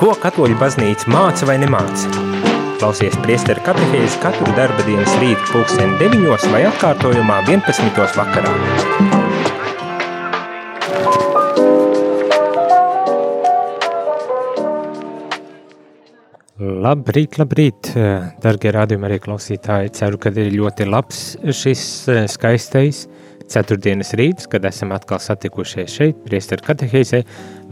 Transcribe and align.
Ko 0.00 0.14
katoļu 0.16 0.54
baznīca 0.56 1.10
māca 1.12 1.44
vai 1.44 1.58
nemāca? 1.60 2.08
Klausies 2.80 3.18
priesteru 3.20 3.60
katehēzi 3.66 4.16
katru 4.22 4.46
darba 4.56 4.80
dienas 4.86 5.12
rītu 5.20 5.50
pulksteni 5.50 5.98
9 6.00 6.46
vai 6.54 6.62
atkārtojumā 6.70 7.42
11. 7.44 7.98
vakarā. 8.16 8.54
Labrīt, 16.86 17.36
labrīt, 17.36 17.90
dargie 18.40 18.72
rādījumi 18.72 19.10
arī 19.10 19.18
klausītāji. 19.20 19.92
Ceru, 20.00 20.16
ka 20.16 20.32
ir 20.32 20.48
ļoti 20.54 20.86
labs 20.88 21.20
šis 21.44 21.82
eh, 22.08 22.22
skaistais 22.24 23.02
ceturtdienas 23.52 24.14
rīts, 24.16 24.48
kad 24.48 24.64
esam 24.64 24.96
atkal 24.96 25.20
satikušies 25.20 25.92
šeit, 25.92 26.24
priesteru 26.24 26.64
katehēzē, 26.70 27.20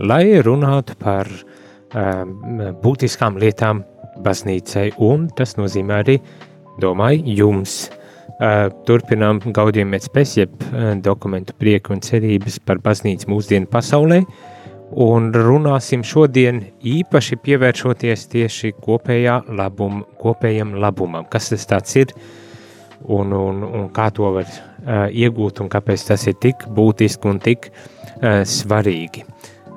lai 0.05 0.27
runātu 0.45 0.99
par 1.01 1.33
uh, 1.33 1.58
būtiskām 1.93 3.39
lietām 3.41 3.85
baznīcai, 4.25 4.93
un 4.99 5.29
tas 5.37 5.57
nozīmē 5.59 6.03
arī, 6.05 6.19
domāju, 6.83 7.39
jums. 7.39 7.87
Uh, 8.39 8.69
turpinām 8.87 9.41
gaudījumu 9.43 9.97
pēc 9.97 10.05
pēc, 10.15 10.33
jeb 10.39 10.53
uh, 10.69 10.93
dokumentu 11.03 11.57
prieku 11.59 11.91
un 11.91 12.03
cerības 12.05 12.61
par 12.63 12.79
baznīcu 12.85 13.27
mūsdienu 13.33 13.67
pasaulē, 13.67 14.21
un 14.95 15.33
runāsim 15.35 16.05
šodien 16.07 16.61
īpaši 16.87 17.41
pievēršoties 17.43 18.29
tieši 18.31 18.71
kopējā 18.79 19.41
labum, 19.59 20.05
kopējam 20.21 20.77
labumam, 20.79 21.27
kas 21.27 21.51
tas 21.51 21.67
tāds 21.67 21.99
ir, 21.99 22.15
un, 23.09 23.35
un, 23.35 23.65
un 23.65 23.91
kā 23.97 24.07
to 24.15 24.31
var 24.39 24.47
uh, 24.47 25.09
iegūt, 25.11 25.65
un 25.65 25.73
kāpēc 25.73 26.07
tas 26.13 26.29
ir 26.31 26.39
tik 26.39 26.69
būtiski 26.79 27.33
un 27.33 27.43
tik 27.43 27.73
uh, 27.73 28.45
svarīgi. 28.47 29.27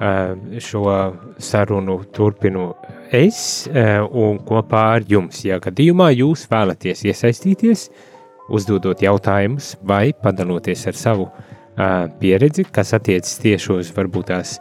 Uh, 0.01 0.59
šo 0.59 1.13
sarunu 1.37 1.99
turpinu 2.13 2.71
es 3.13 3.67
un 4.11 4.39
kopā 4.47 4.85
ar 4.95 5.03
jums. 5.07 5.43
Ja 5.45 5.59
gadījumā 5.61 6.09
jūs 6.15 6.47
vēlaties 6.49 7.03
iesaistīties, 7.05 7.89
uzdodot 8.49 9.03
jautājumus 9.03 9.75
vai 9.85 10.09
padaloties 10.13 10.87
ar 10.89 10.97
savu 10.97 11.27
pieredzi, 12.19 12.65
kas 12.73 12.95
attiecas 12.97 13.37
tieši 13.41 13.71
uz 13.77 13.91
varbūt 13.95 14.31
tās 14.31 14.57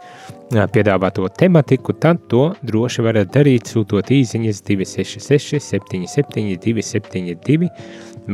piedāvāto 0.51 1.25
tematiku, 1.37 1.93
tad 1.93 2.21
to 2.29 2.51
droši 2.67 3.03
varat 3.05 3.33
darīt 3.33 3.71
sūtot 3.71 4.11
īsiņas 4.13 4.61
266 4.67 5.59
77 5.63 6.57
272 6.61 7.69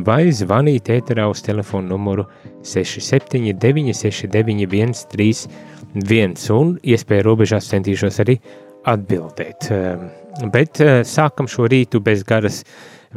vai 0.06 0.28
zvanīt 0.36 0.92
ēterā 0.92 1.28
uz 1.32 1.42
telefonu 1.46 1.96
numuru 1.96 2.28
679 2.68 3.96
691 3.96 5.08
31 5.14 5.77
viens, 5.94 6.50
un 6.54 6.76
iespēja 6.84 7.26
robežās 7.26 7.70
centīšos 7.72 8.20
arī 8.24 8.38
atbildēt. 8.88 9.70
Ehm, 9.72 10.08
bet 10.54 10.82
eh, 10.82 11.02
sākam 11.08 11.50
šo 11.52 11.68
rītu 11.72 12.02
bez 12.04 12.24
garas 12.28 12.64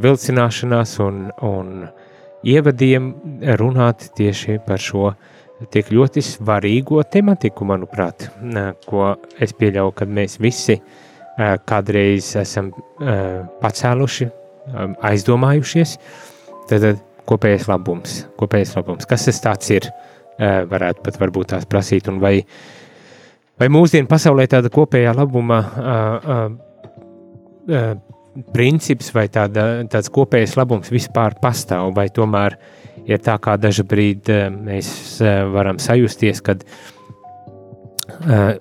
vilcināšanās 0.00 0.96
un, 1.04 1.28
un 1.44 1.84
ievadiem 2.46 3.12
runāt 3.60 4.10
tieši 4.16 4.60
par 4.66 4.80
šo 4.80 5.12
tik 5.70 5.90
ļoti 5.92 6.22
svarīgo 6.24 7.02
tematiku, 7.04 7.66
manuprāt, 7.68 8.30
ko 8.88 9.10
es 9.36 9.52
pieļauju, 9.52 9.92
ka 9.98 10.08
mēs 10.08 10.38
visi 10.40 10.78
eh, 10.78 11.56
kādreiz 11.68 12.32
esam 12.40 12.72
eh, 12.72 13.42
pacēluši, 13.60 14.30
ehm, 14.30 14.96
aizdomājušies, 15.10 15.96
tad 16.70 16.88
kopējais 17.30 17.68
labums, 17.70 18.22
kopējais 18.40 18.74
labums, 18.78 19.06
kas 19.06 19.28
tas 19.42 19.70
ir, 19.74 19.90
varētu 20.40 21.04
pat 21.04 21.18
varbūt 21.20 21.52
tās 21.54 21.66
prasīt, 21.68 22.08
un 22.08 22.20
vai, 22.22 22.40
vai 23.60 23.68
mūsdienu 23.72 24.08
pasaulē 24.10 24.46
tāda 24.50 24.72
kopējā 24.72 25.14
labuma 25.16 25.60
princips 28.54 29.10
vai 29.14 29.26
tāda, 29.32 29.66
tāds 29.90 30.10
kopējs 30.12 30.56
labums 30.58 30.92
vispār 30.92 31.36
pastāv, 31.42 31.92
vai 31.96 32.08
tomēr 32.14 32.56
ir 33.08 33.20
tā, 33.24 33.36
kā 33.42 33.56
dažu 33.60 33.84
brīdi 33.88 34.42
mēs 34.54 35.20
varam 35.52 35.80
sajusties, 35.82 36.42
kad 36.46 36.64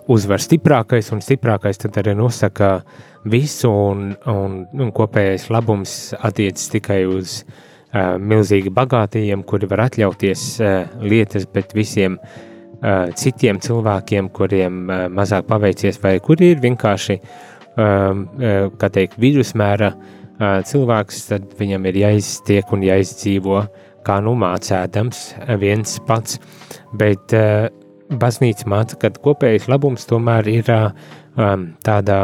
uzvar 0.10 0.44
stiprākais, 0.44 1.10
un 1.14 1.24
stiprākais 1.26 1.82
tad 1.82 1.98
arī 2.02 2.14
nosaka 2.18 2.80
visu, 3.30 3.72
un, 3.72 4.12
un, 4.32 4.62
un 4.74 4.94
kopējais 4.96 5.50
labums 5.54 5.96
attiecas 6.20 6.70
tikai 6.72 7.02
uz 7.10 7.42
uh, 7.42 7.66
milzīgi 7.94 8.72
bagātīgiem, 8.74 9.44
kuri 9.50 9.70
var 9.70 9.88
atļauties 9.88 10.46
lietas, 11.02 11.48
bet 11.54 11.74
visiem 11.78 12.20
citiem 13.20 13.60
cilvēkiem, 13.60 14.30
kuriem 14.32 14.86
mazāk 15.12 15.50
paveicies, 15.50 16.00
vai 16.04 16.20
kuri 16.24 16.54
ir 16.54 16.62
vienkārši, 16.64 17.18
kā 17.76 18.90
teikt, 18.94 19.18
vidusmēra 19.20 19.92
cilvēks, 20.40 21.24
tad 21.32 21.54
viņam 21.60 21.90
ir 21.90 22.00
jāiztiek 22.06 22.72
un 22.76 22.86
jāizdzīvo 22.88 23.64
kā 24.06 24.20
nu 24.24 24.36
mācēdams 24.40 25.24
viens 25.60 25.98
pats, 26.08 26.40
bet 26.96 27.34
baznīca 28.10 28.70
māca, 28.70 29.00
ka 29.02 29.12
kopējais 29.18 29.68
labums 29.70 30.08
tomēr 30.10 30.48
ir 30.50 30.70
tāda, 31.86 32.20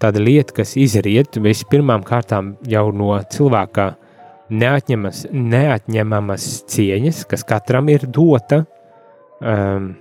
tāda 0.00 0.22
lieta, 0.22 0.56
kas 0.60 0.74
izriet 0.80 1.36
vispirmām 1.42 2.06
kārtām 2.06 2.54
jau 2.68 2.88
no 2.94 3.18
cilvēka 3.30 3.92
neatņemas, 4.52 5.26
neatņemamas 5.32 6.48
cieņas, 6.70 7.24
kas 7.30 7.44
katram 7.48 7.88
ir 7.92 8.06
dota, 8.10 8.64
um, 9.40 9.94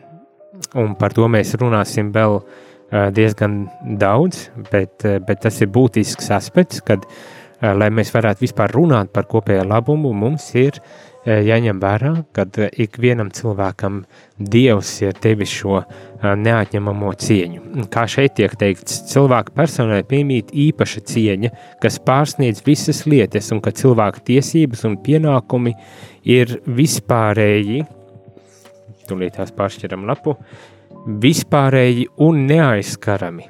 un 0.80 0.98
par 1.00 1.16
to 1.16 1.30
mēs 1.32 1.56
runāsim 1.60 2.12
vēl 2.16 2.40
uh, 2.40 3.08
diezgan 3.16 3.64
daudz, 4.00 4.48
bet, 4.72 5.06
uh, 5.08 5.20
bet 5.24 5.44
tas 5.46 5.62
ir 5.64 5.72
būtisks 5.74 6.32
aspekts, 6.36 6.84
kad, 6.86 7.06
uh, 7.08 7.72
lai 7.78 7.90
mēs 7.94 8.14
varētu 8.16 8.46
vispār 8.48 8.74
runāt 8.76 9.14
par 9.16 9.30
kopējo 9.32 9.66
labumu, 9.70 10.14
mums 10.14 10.50
ir 10.60 10.82
jāņem 11.26 11.80
vērā, 11.80 12.14
ka 12.36 12.46
uh, 12.48 12.68
ikvienam 12.84 13.32
cilvēkam 13.34 14.04
Dievs 14.38 14.92
ir 15.04 15.16
devis 15.24 15.52
šo 15.54 15.80
uh, 15.80 15.88
neatņemamo 16.40 17.14
cieņu. 17.24 17.88
Kā 17.94 18.06
šeit 18.12 18.36
tiek 18.40 18.56
teikts, 18.60 19.04
cilvēka 19.12 19.56
personai 19.56 20.02
piemīt 20.08 20.52
īpaša 20.52 21.06
cieņa, 21.14 21.54
kas 21.84 22.00
pārsniedz 22.04 22.64
visas 22.66 23.06
lietas, 23.08 23.52
un 23.56 23.64
ka 23.64 23.72
cilvēka 23.76 24.24
tiesības 24.28 24.86
un 24.90 25.00
pienākumi 25.04 25.76
ir 26.28 26.60
vispārēji, 26.68 27.84
tūlīt 29.08 29.40
tās 29.40 29.52
pāršķiram 29.56 30.08
lapu, 30.10 30.38
vispārēji 31.24 32.08
un 32.24 32.46
neaizskarami. 32.48 33.50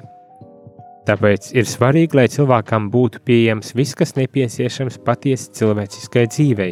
Tāpēc 1.04 1.50
ir 1.52 1.66
svarīgi, 1.68 2.16
lai 2.16 2.30
cilvēkam 2.32 2.86
būtu 2.92 3.20
pieejams 3.28 3.74
viss, 3.76 3.96
kas 3.98 4.14
nepieciešams 4.16 5.02
patiesi 5.04 5.50
cilvēciskai 5.58 6.24
dzīvei, 6.32 6.70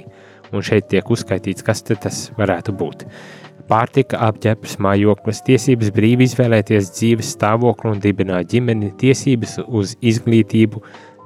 un 0.53 0.65
šeit 0.65 0.89
tiek 0.93 1.09
uzskaitīts, 1.11 1.65
kas 1.67 1.85
tas 1.89 2.25
varētu 2.39 2.75
būt. 2.77 3.07
Pārtika, 3.71 4.19
apģērbs, 4.27 4.77
mājoklis, 4.83 5.43
tiesības 5.47 5.93
brīvi 5.95 6.27
izvēlēties 6.27 6.91
dzīves 6.97 7.35
stāvokli 7.37 7.93
un 7.93 8.01
dibināt 8.03 8.51
ģimeni, 8.53 8.91
tiesības 9.01 9.61
uz 9.69 9.95
izglītību, 10.03 10.83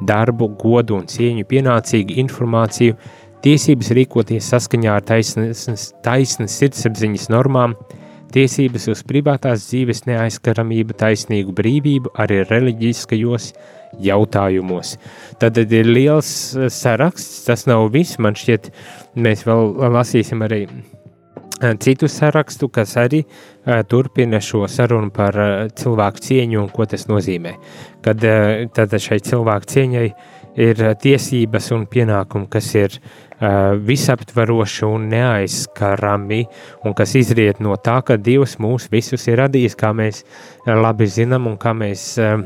darbu, 0.07 0.51
godu 0.61 0.99
un 0.99 1.07
cieņu, 1.11 1.47
pienācīgu 1.49 2.19
informāciju, 2.23 2.99
tiesības 3.45 3.93
rīkoties 3.97 4.51
saskaņā 4.53 4.99
ar 4.99 5.07
taisnas, 5.07 5.89
taisnas 6.05 6.59
sirdsapziņas 6.61 7.31
normām, 7.33 7.77
tiesības 8.35 8.91
uz 8.93 9.03
privātās 9.09 9.69
dzīves 9.71 10.05
neaizskaramību, 10.11 10.97
taisnīgu 11.01 11.55
brīvību 11.57 12.13
arī 12.21 12.43
reliģiskajos 12.51 13.53
jautājumos. 14.03 14.97
Tad 15.41 15.59
ir 15.65 15.89
liels 15.89 16.29
saraksts, 16.73 17.45
tas 17.49 17.67
nav 17.71 17.89
viss, 17.95 18.21
man 18.23 18.37
šķiet, 18.39 18.71
mēs 19.17 19.47
vēl 19.49 19.75
lasīsim 19.97 20.45
arī 20.47 20.67
Eh, 21.63 21.73
citu 21.81 22.05
sarakstu, 22.09 22.69
kas 22.69 22.91
arī 23.01 23.23
uh, 23.25 23.81
turpina 23.89 24.43
šo 24.45 24.67
sarunu 24.69 25.09
par 25.09 25.39
uh, 25.41 25.53
cilvēku 25.73 26.21
cieņu 26.21 26.59
un 26.61 26.67
ko 26.69 26.85
tas 26.85 27.07
nozīmē. 27.09 27.55
Kad 28.05 28.27
uh, 28.29 28.99
šai 29.01 29.17
cilvēku 29.25 29.71
cieņai 29.71 30.11
ir 30.57 30.81
tiesības 31.03 31.71
un 31.77 31.85
pienākumi, 31.91 32.49
kas 32.51 32.69
ir 32.77 32.97
uh, 32.97 33.77
visaptvaroši 33.87 34.85
un 34.89 35.07
neaizskarami, 35.13 36.41
un 36.85 36.97
kas 36.97 37.15
izriet 37.21 37.61
no 37.65 37.77
tā, 37.77 37.99
ka 38.07 38.17
Dievs 38.17 38.57
mūs 38.63 38.89
visus 38.93 39.27
ir 39.29 39.41
radījis, 39.43 39.77
kā 39.79 39.93
mēs 39.97 40.23
labi 40.67 41.09
zinām 41.13 41.49
un 41.51 41.59
kā 41.61 41.75
mēs 41.77 42.07
uh, 42.23 42.37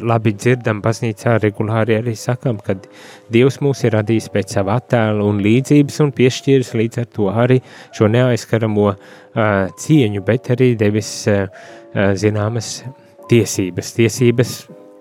labi 0.00 0.34
dzirdam, 0.36 0.82
baznīcā 0.84 1.38
regulāri 1.42 1.98
arī 1.98 2.16
sakam, 2.20 2.60
ka 2.60 2.76
Dievs 3.32 3.60
mūs 3.64 3.84
ir 3.88 3.96
radījis 3.96 4.30
pēc 4.34 4.58
sava 4.58 4.78
attēla 4.82 5.24
un 5.24 5.40
līdzības 5.44 6.00
un 6.04 6.12
piešķīris 6.16 6.74
līdz 6.76 7.04
ar 7.04 7.10
to 7.16 7.30
arī 7.32 7.60
šo 7.96 8.12
neaizskaramo 8.12 8.90
uh, 8.92 8.98
cieņu, 9.80 10.24
bet 10.24 10.52
arī 10.54 10.74
devis 10.78 11.16
zināmas 11.94 12.80
tiesības, 13.30 13.92
tiesības, 13.94 14.54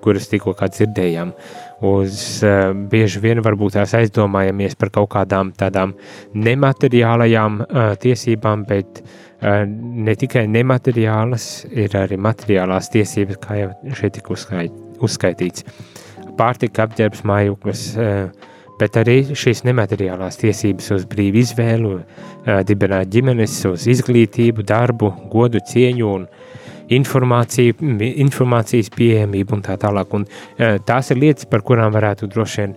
kuras 0.04 0.28
tikko 0.32 0.54
dzirdējām. 0.60 1.32
Uh, 1.34 1.74
uz 1.84 2.44
uh, 2.44 2.72
bieži 2.72 3.22
vien 3.24 3.42
varbūt 3.44 3.76
tās 3.78 3.94
aizdomājamies 3.98 4.78
par 4.80 4.92
kaut 4.94 5.12
kādām 5.18 5.52
tādām 5.58 5.94
nemateriālajām 6.34 7.60
uh, 7.64 7.82
tiesībām, 8.00 8.64
bet 8.70 9.02
uh, 9.04 9.64
ne 9.68 10.16
tikai 10.20 10.46
nemateriālas, 10.52 11.66
ir 11.72 11.98
arī 12.00 12.20
materiālās 12.22 12.90
tiesības, 12.94 13.42
kā 13.44 13.60
jau 13.60 13.70
šeit 14.00 14.18
tika 14.20 14.36
uzskaitīts. 15.04 15.68
Pārtika, 16.34 16.88
apģērbs, 16.88 17.20
mājoklis, 17.30 17.82
bet 18.80 18.96
arī 18.98 19.20
šīs 19.38 19.60
nemateriālās 19.68 20.40
tiesības 20.42 20.88
uz 20.96 21.04
brīvu 21.12 21.44
izvēlu, 21.44 21.92
dibināt 22.66 23.12
ģimenes, 23.14 23.60
uz 23.70 23.86
izglītību, 23.94 24.66
darbu, 24.66 25.12
godu, 25.30 25.62
cieņu 25.70 26.10
un 26.10 26.26
informāciju, 26.94 27.78
informācijas 28.26 28.92
pieejamību 28.94 29.58
un 29.58 29.64
tā 29.66 29.78
tālāk. 29.80 30.14
Un, 30.18 30.28
tās 30.88 31.12
ir 31.14 31.22
lietas, 31.22 31.48
par 31.50 31.64
kurām 31.66 31.94
varētu 31.96 32.30
droši 32.32 32.62
vien 32.62 32.76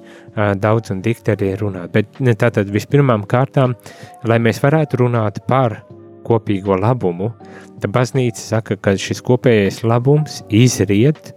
daudz 0.63 0.93
un 0.95 1.03
dikti 1.05 1.35
arī 1.35 1.53
runāt. 1.61 1.93
Bet 1.95 2.21
tātad 2.39 2.71
vispirmām 2.73 3.27
kārtām, 3.29 3.75
lai 4.29 4.39
mēs 4.43 4.63
varētu 4.63 5.03
runāt 5.03 5.43
par 5.49 5.81
kopīgo 6.27 6.79
labumu, 6.81 7.33
tad 7.81 7.93
baznīca 7.95 8.43
saka, 8.43 8.77
ka 8.81 8.97
šis 8.99 9.23
kopējais 9.27 9.83
labums 9.87 10.43
izriet 10.51 11.33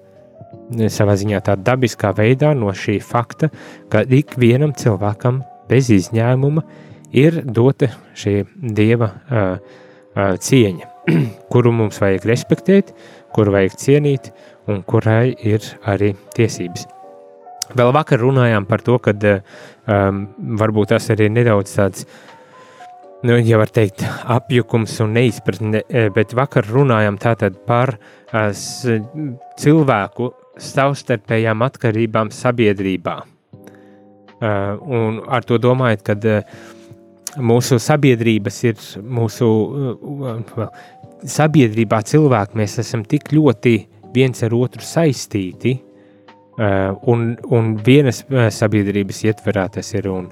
savā 0.70 1.16
ziņā 1.18 1.42
tādā 1.46 1.74
dabiskā 1.74 2.12
veidā 2.18 2.54
no 2.58 2.74
šī 2.76 3.00
fakta, 3.02 3.50
ka 3.90 4.04
ikvienam 4.04 4.74
cilvēkam 4.78 5.42
bez 5.70 5.90
izņēmuma 5.94 6.64
ir 7.18 7.42
dota 7.46 7.90
šī 8.18 8.44
dieva 8.62 9.10
uh, 9.10 9.58
uh, 9.58 10.36
cieņa, 10.38 10.90
kuru 11.52 11.74
mums 11.76 12.00
vajag 12.02 12.28
respektēt, 12.30 12.94
kuru 13.36 13.56
vajag 13.58 13.78
cienīt 13.82 14.32
un 14.70 14.84
kurai 14.88 15.34
ir 15.34 15.64
arī 15.90 16.14
tiesības. 16.38 16.88
Vēl 17.78 17.94
vakar 17.94 18.22
runājām 18.22 18.66
par 18.66 18.82
to, 18.82 18.98
ka 18.98 19.14
um, 19.14 20.24
varbūt 20.58 20.96
tas 20.96 21.12
arī 21.14 21.28
nedaudz 21.30 21.76
tāds 21.78 22.06
uh, 22.06 22.30
nu, 23.22 23.38
ja 23.44 23.60
var 23.60 23.72
teikt, 23.74 24.04
apjukums 24.32 24.96
un 25.04 25.14
neizpratne, 25.18 25.84
bet 26.16 26.36
vakar 26.38 26.68
runājām 26.70 27.20
tātad 27.20 27.58
par 27.68 27.98
as, 28.36 28.62
cilvēku 29.60 30.32
savstarpējām 30.60 31.64
atkarībām 31.68 32.34
sabiedrībā. 32.36 33.20
Uh, 34.40 34.78
un 34.88 35.18
ar 35.28 35.44
to 35.44 35.58
domājot, 35.60 36.04
ka 36.08 36.14
uh, 36.16 36.60
mūsu 37.44 37.76
sabiedrības 37.84 38.60
ir 38.70 38.78
mūsu 39.04 39.48
uh, 39.50 40.70
sabiedrībā 41.28 42.02
cilvēki, 42.08 42.58
mēs 42.60 42.80
esam 42.84 43.04
tik 43.08 43.32
ļoti 43.36 43.76
viens 44.16 44.44
ar 44.46 44.56
otru 44.58 44.84
saistīti, 44.86 45.78
Uh, 46.60 46.92
un, 47.08 47.38
un 47.56 47.68
vienas 47.88 48.18
sabiedrības 48.52 49.22
ietverā 49.30 49.62
tas 49.72 49.94
ir. 49.94 50.10
Un, 50.12 50.26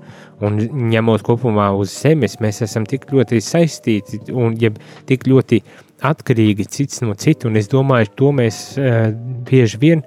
un 0.44 0.58
ņemot 0.92 1.22
kopumā 1.24 1.70
uz 1.80 1.94
zemes, 2.02 2.36
mēs 2.44 2.60
esam 2.66 2.84
tik 2.84 3.06
ļoti 3.16 3.40
saistīti 3.40 4.20
un 4.36 4.58
ja, 4.60 4.74
tik 5.08 5.24
ļoti 5.24 5.62
atkarīgi 6.04 6.66
cits 6.68 7.00
no 7.06 7.16
citu. 7.16 7.48
Es 7.56 7.72
domāju, 7.72 8.12
to 8.20 8.34
mēs 8.36 8.60
uh, 8.76 9.08
bieži 9.48 9.80
vien 9.80 10.04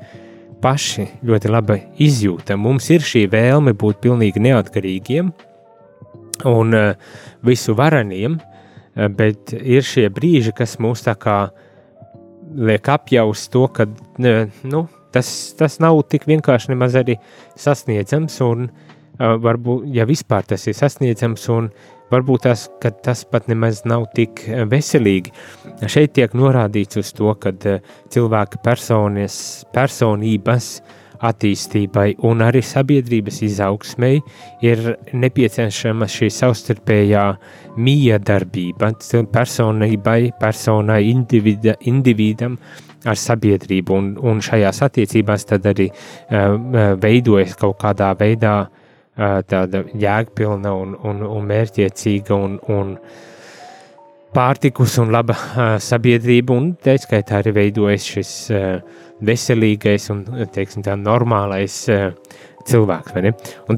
paši 0.60 1.08
ļoti 1.24 1.54
labi 1.56 1.78
izjūtam. 2.04 2.60
Mums 2.68 2.92
ir 2.92 3.00
šī 3.00 3.24
vēlme 3.32 3.72
būt 3.80 4.04
pilnīgi 4.04 4.44
neatkarīgiem 4.44 5.32
un 6.52 6.76
uh, 6.76 7.16
visu 7.48 7.72
vareniem, 7.80 8.36
uh, 8.36 8.49
bet 9.08 9.54
ir 9.56 9.86
šie 9.86 10.08
brīži, 10.12 10.52
kas 10.56 10.78
mūs 10.82 11.04
tā 11.06 11.16
kā 11.20 11.40
liek 12.56 12.88
apjaust 12.90 13.50
to, 13.52 13.66
ka, 13.72 13.86
nu, 14.18 14.84
tas, 15.14 15.30
tas 15.58 15.78
nav 15.82 16.02
tik 16.10 16.26
vienkārši 16.30 16.72
nemaz 16.72 16.98
arī 16.98 17.16
sasniedzams, 17.58 18.40
un 18.46 18.68
varbūt, 19.18 19.88
ja 19.94 20.06
vispār 20.08 20.46
tas 20.48 20.66
ir 20.66 20.76
sasniedzams, 20.76 21.46
un 21.52 21.70
varbūt 22.10 22.46
tas, 22.48 22.66
tas 23.04 23.24
pat 23.28 23.46
nemaz 23.50 23.84
nav 23.88 24.08
tik 24.16 24.42
veselīgi. 24.70 25.34
Šeit 25.86 26.16
tiek 26.18 26.34
norādīts 26.36 26.98
uz 27.00 27.12
to, 27.16 27.32
ka 27.38 27.52
cilvēka 28.10 28.62
personas, 28.64 29.36
personības 29.74 30.80
attīstībai 31.26 32.14
un 32.28 32.44
arī 32.44 32.62
sabiedrības 32.64 33.42
izaugsmei 33.44 34.20
ir 34.64 34.94
nepieciešama 35.12 36.08
šī 36.10 36.30
savstarpējā 36.32 37.24
miedarbība 37.80 38.92
personībai, 39.32 40.20
personai, 40.40 41.02
individa, 41.10 41.76
individam, 41.90 42.56
ar 43.08 43.16
sabiedrību, 43.16 43.96
un, 43.96 44.10
un 44.28 44.42
šajās 44.44 44.82
attiecībās 44.84 45.46
tad 45.48 45.68
arī 45.70 45.88
uh, 45.92 46.96
veidojas 47.00 47.56
kaut 47.60 47.78
kādā 47.80 48.10
veidā 48.20 48.54
uh, 48.66 49.40
tāda 49.48 49.84
jēgpilna 49.96 50.74
un, 50.76 50.96
un, 51.08 51.24
un 51.24 51.48
mērķiecīga 51.48 52.36
un, 52.36 52.58
un 52.68 52.96
pārtikus 54.34 54.96
un 55.02 55.12
laba 55.14 55.36
sabiedrība, 55.82 56.56
un 56.56 56.72
tā 56.80 56.96
skaitā 57.00 57.40
arī 57.40 57.54
veidojas 57.56 58.06
šis 58.14 58.32
veselīgais 59.26 60.10
un, 60.14 60.24
teiksim 60.54 60.84
tā, 60.86 60.96
normālais 60.96 61.82
cilvēks, 62.68 63.16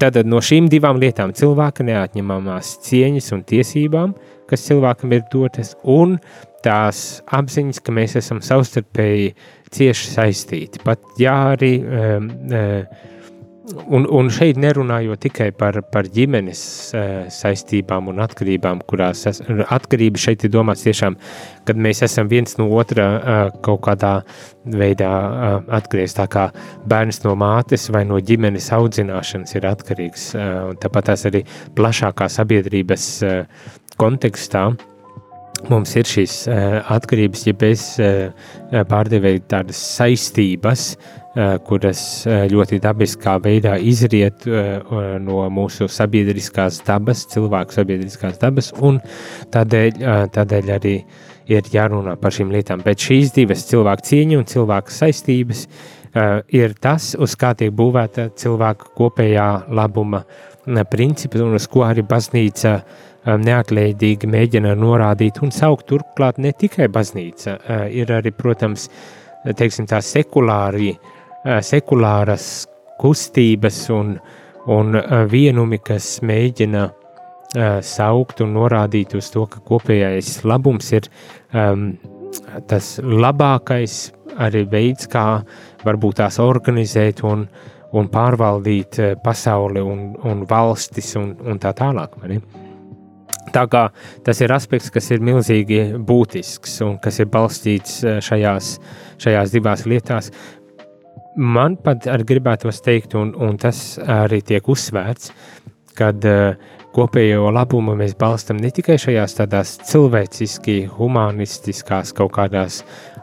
tātad 0.03 0.29
no 0.29 0.43
šīm 0.43 0.69
divām 0.71 1.01
lietām 1.03 1.35
cilvēka 1.39 1.87
neatņemamās 1.87 2.77
cieņas 2.87 3.33
un 3.37 3.45
tiesībām, 3.49 4.17
kas 4.51 4.67
cilvēkam 4.69 5.15
ir 5.17 5.25
dotas, 5.33 5.77
un 5.89 6.19
tās 6.63 7.23
apziņas, 7.33 7.81
ka 7.83 7.95
mēs 7.95 8.19
esam 8.21 8.43
savstarpēji 8.45 9.33
cieši 9.73 10.13
saistīti. 10.13 10.83
Pat 10.85 11.03
jā, 11.19 11.39
arī. 11.57 11.75
Um, 11.83 12.29
uh, 12.53 13.09
Un, 13.63 14.09
un 14.11 14.27
šeit 14.35 14.57
nerunājot 14.59 15.21
tikai 15.23 15.53
par, 15.55 15.77
par 15.95 16.09
ģimenes 16.11 16.61
uh, 16.99 17.05
saistībām 17.31 18.09
un 18.11 18.19
atkarībām, 18.25 18.81
kurās 18.91 19.23
es, 19.31 19.39
atkarība 19.71 20.19
šeit 20.19 20.43
ir 20.43 20.51
domāts 20.51 20.83
tiešām, 20.83 21.15
kad 21.69 21.79
mēs 21.79 22.03
esam 22.03 22.27
viens 22.31 22.59
no 22.59 22.67
otra 22.75 23.07
uh, 23.07 23.43
kaut 23.63 23.85
kādā 23.87 24.17
veidā 24.67 25.13
uh, 25.13 25.55
atkarīgs. 25.79 26.19
Tā 26.19 26.27
kā 26.33 26.49
bērns 26.91 27.23
no 27.23 27.37
mātes 27.39 27.87
vai 27.95 28.03
no 28.09 28.19
ģimenes 28.19 28.73
audzināšanas 28.75 29.55
ir 29.55 29.71
atkarīgs. 29.71 30.29
Tāpat 30.83 31.13
tās 31.13 31.27
arī 31.31 31.45
plašākā 31.79 32.27
sabiedrības 32.35 33.09
kontekstā. 34.03 34.73
Mums 35.71 35.93
ir 35.95 36.09
šīs 36.09 36.37
atkarības, 36.51 37.45
ja 37.47 37.55
bez 37.55 37.85
pārdevēja 38.91 39.45
tādas 39.53 39.79
saistības, 39.93 40.97
kuras 41.65 42.01
uh, 42.27 42.43
ļoti 42.51 42.77
dabiskā 42.85 43.39
veidā 43.41 43.79
izriet 43.81 44.45
uh, 44.45 44.83
no 45.23 45.47
mūsu 45.53 45.89
sabiedriskās 45.89 46.83
dabas, 46.85 47.25
cilvēku 47.33 47.73
sabiedriskās 47.73 48.37
dabas, 48.43 48.73
un 48.85 49.01
tādēļ, 49.53 50.03
tādēļ 50.35 50.73
arī 50.77 50.97
ir 51.53 51.71
jārunā 51.73 52.19
par 52.21 52.35
šīm 52.37 52.53
lietām. 52.53 52.83
Bet 52.85 53.01
šīs 53.01 53.33
divas 53.37 53.65
cilvēku 53.71 54.07
cieņa 54.11 54.39
un 54.39 54.49
cilvēku 54.49 54.93
saistības 54.93 55.65
ir 56.53 56.75
tas, 56.81 57.15
uz 57.17 57.35
kā 57.41 57.55
tiek 57.57 57.73
būvēta 57.73 58.29
cilvēka 58.37 58.93
kopējā 58.99 59.47
labuma 59.73 60.21
princips, 60.93 61.41
un 61.41 61.57
uz 61.57 61.67
ko 61.73 61.87
arī 61.87 62.05
baznīca 62.05 62.75
neatlaidīgi 63.41 64.29
mēģina 64.29 64.75
norādīt 64.77 65.41
un 65.43 65.55
saukt 65.55 65.89
turklāt 65.89 66.39
ne 66.43 66.53
tikai 66.53 66.91
baznīca, 66.93 67.57
ir 67.91 68.13
arī, 68.13 68.35
protams, 68.37 68.89
teiksim 69.59 69.89
tā 69.91 70.03
sekulāri, 70.05 70.93
uh, 70.93 71.12
sekulāras 71.45 72.47
kustības 73.01 73.85
un, 73.91 74.17
un 74.71 74.99
vienumi, 75.31 75.79
kas 75.83 76.21
mēģina 76.23 76.89
saukt 77.85 78.41
un 78.41 78.55
norādīt 78.57 79.17
uz 79.19 79.29
to, 79.33 79.45
ka 79.51 79.61
kopējais 79.67 80.39
labums 80.49 80.89
ir 80.95 81.09
um, 81.53 81.91
tas 82.69 82.95
labākais 83.03 84.13
arī 84.41 84.65
veids, 84.71 85.09
kā 85.11 85.43
varbūt 85.85 86.21
tās 86.23 86.39
organizēt 86.41 87.23
un, 87.29 87.45
un 87.93 88.09
pārvaldīt 88.13 89.01
pasauli 89.25 89.83
un, 89.85 90.13
un 90.25 90.45
valstis 90.49 91.13
un, 91.21 91.35
un 91.45 91.61
tā 91.61 91.75
tālāk. 91.77 92.17
Mani? 92.23 92.41
Tā 93.53 93.67
kā 93.69 93.89
tas 94.25 94.41
ir 94.41 94.53
aspekts, 94.55 94.89
kas 94.93 95.11
ir 95.13 95.21
milzīgi 95.25 95.99
būtisks 95.99 96.79
un 96.87 96.97
kas 97.03 97.19
ir 97.21 97.29
balstīts 97.33 98.01
šajās, 98.25 98.77
šajās 99.21 99.53
divās 99.53 99.85
lietās. 99.85 100.31
Man 101.37 101.79
pat 101.81 102.05
arī 102.13 102.27
gribētos 102.29 102.83
teikt, 102.85 103.15
un, 103.17 103.33
un 103.41 103.57
tas 103.61 103.97
arī 104.01 104.43
tiek 104.45 104.67
uzsvērts, 104.69 105.31
kad 105.97 106.25
uh, 106.29 106.59
kopējo 106.93 107.49
labumu 107.55 107.95
mēs 107.97 108.13
balstam 108.21 108.61
ne 108.61 108.69
tikai 108.75 108.99
šajās 109.01 109.39
tādās 109.39 109.79
cilvēciski, 109.89 110.83
humanistiskās 110.99 112.13
kaut 112.17 112.35
kādās 112.37 112.83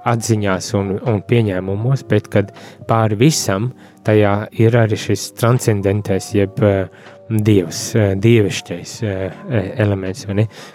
atziņās 0.10 0.72
un, 0.80 0.96
un 1.12 1.22
pieņēmumos, 1.30 2.06
bet 2.10 2.32
kad 2.34 2.54
pāri 2.90 3.20
visam 3.20 3.70
tajā 4.08 4.34
ir 4.58 4.78
arī 4.80 4.98
šis 4.98 5.30
transcendentais, 5.38 6.32
jeb 6.34 6.58
uh, 6.66 6.88
dievs, 7.30 7.94
eh, 7.96 8.14
dievišķais 8.18 8.94
eh, 9.06 9.34
eh, 9.50 9.68
elements, 9.84 10.26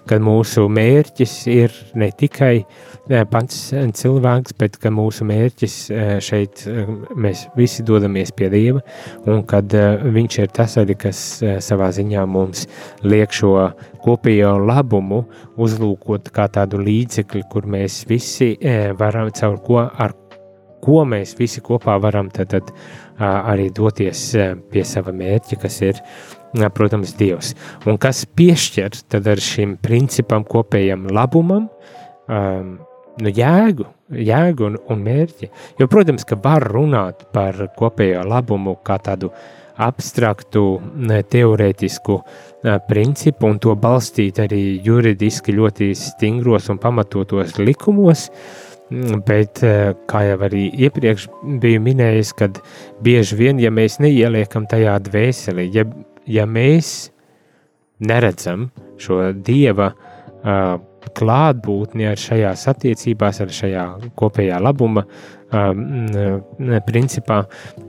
kad 0.06 0.23
mūsu 0.23 0.68
mērķis 0.70 1.34
ir 1.50 1.75
ne 1.99 2.11
tikai 2.14 2.64
pats 3.28 3.58
cilvēks, 3.99 4.54
bet 4.56 4.78
ka 4.80 4.88
mūsu 4.94 5.26
mērķis 5.28 5.75
šeit 6.25 6.62
mēs 7.20 7.42
visi 7.52 7.84
dodamies 7.84 8.30
pie 8.32 8.49
Dieva, 8.49 8.80
un 9.28 9.42
kad 9.44 9.68
viņš 10.14 10.38
ir 10.40 10.54
tas 10.56 10.78
arī, 10.80 10.96
kas 10.96 11.18
savā 11.66 11.90
ziņā 11.92 12.23
mums 12.25 12.64
liek 13.04 13.34
šo 13.34 13.52
kopējo 14.04 14.54
labumu 14.64 15.20
uzlūkot 15.61 16.30
kā 16.32 16.46
tādu 16.54 16.80
līdzekli, 16.80 17.44
kur 17.52 17.68
mēs 17.68 18.06
visi 18.08 18.54
varam 18.96 19.28
caur 19.37 19.61
ko 19.66 19.82
ar 19.84 20.16
ko 20.84 21.04
mēs 21.08 21.37
visi 21.37 21.61
kopā 21.64 21.99
varam 22.00 22.30
tad, 22.32 22.56
tad 22.56 22.73
arī 23.20 23.68
doties 23.68 24.30
pie 24.73 24.84
sava 24.88 25.12
mērķa, 25.12 25.61
kas 25.61 25.80
ir, 25.84 26.00
protams, 26.75 27.14
Dievs. 27.18 27.54
Un 27.88 27.99
kas 28.00 28.25
piešķir 28.38 29.00
tad 29.11 29.28
ar 29.30 29.42
šim 29.42 29.76
principam 29.82 30.46
kopējam 30.46 31.08
labumam, 31.14 31.68
um, 32.28 32.76
nu, 33.20 33.30
jēgu, 33.30 33.87
jēgu 34.14 34.68
un, 34.68 34.78
un 34.90 35.04
mērķi. 35.04 35.50
Jo, 35.80 35.88
protams, 35.90 36.26
ka 36.28 36.38
var 36.40 36.66
runāt 36.70 37.26
par 37.34 37.58
kopējo 37.78 38.25
labumu 38.28 38.78
kā 38.87 38.99
tādu 39.02 39.32
abstraktu, 39.75 40.62
teorētisku 41.30 42.18
principu 42.88 43.50
un 43.50 43.58
to 43.58 43.75
balstīt 43.75 44.38
arī 44.44 44.61
juridiski 44.84 45.54
ļoti 45.56 45.90
stingros 45.99 46.70
un 46.70 46.78
pamatotos 46.78 47.58
likumos, 47.58 48.28
bet, 49.26 49.58
kā 50.11 50.23
jau 50.28 50.38
arī 50.46 50.68
iepriekš 50.87 51.26
biju 51.62 51.82
minējis, 51.82 52.32
kad 52.38 52.61
bieži 53.02 53.38
vien, 53.40 53.58
ja 53.58 53.73
mēs 53.75 53.99
neieliekam 53.99 54.68
tajā 54.70 54.94
dvēseli, 55.08 55.66
ja, 55.75 55.87
ja 56.26 56.47
mēs 56.47 57.11
neredzam 58.04 58.69
šo 59.00 59.21
Dieva 59.45 59.90
uh, 59.95 60.76
klātbūtni 61.14 62.09
ar 62.09 62.21
šajās 62.21 62.66
attiecībās, 62.73 63.40
ar 63.45 63.52
šajā 63.54 63.85
kopējā 64.19 64.61
labuma 64.62 65.04
um, 65.04 66.07
principā, 66.87 67.43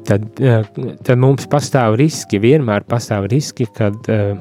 tad, 0.08 0.27
uh, 0.44 0.65
tad 1.06 1.22
mums 1.22 1.48
pastāv 1.51 1.98
riski, 2.01 2.42
vienmēr 2.44 2.86
pastāv 2.89 3.30
riski, 3.32 3.68
kad 3.75 4.12
uh, 4.12 4.36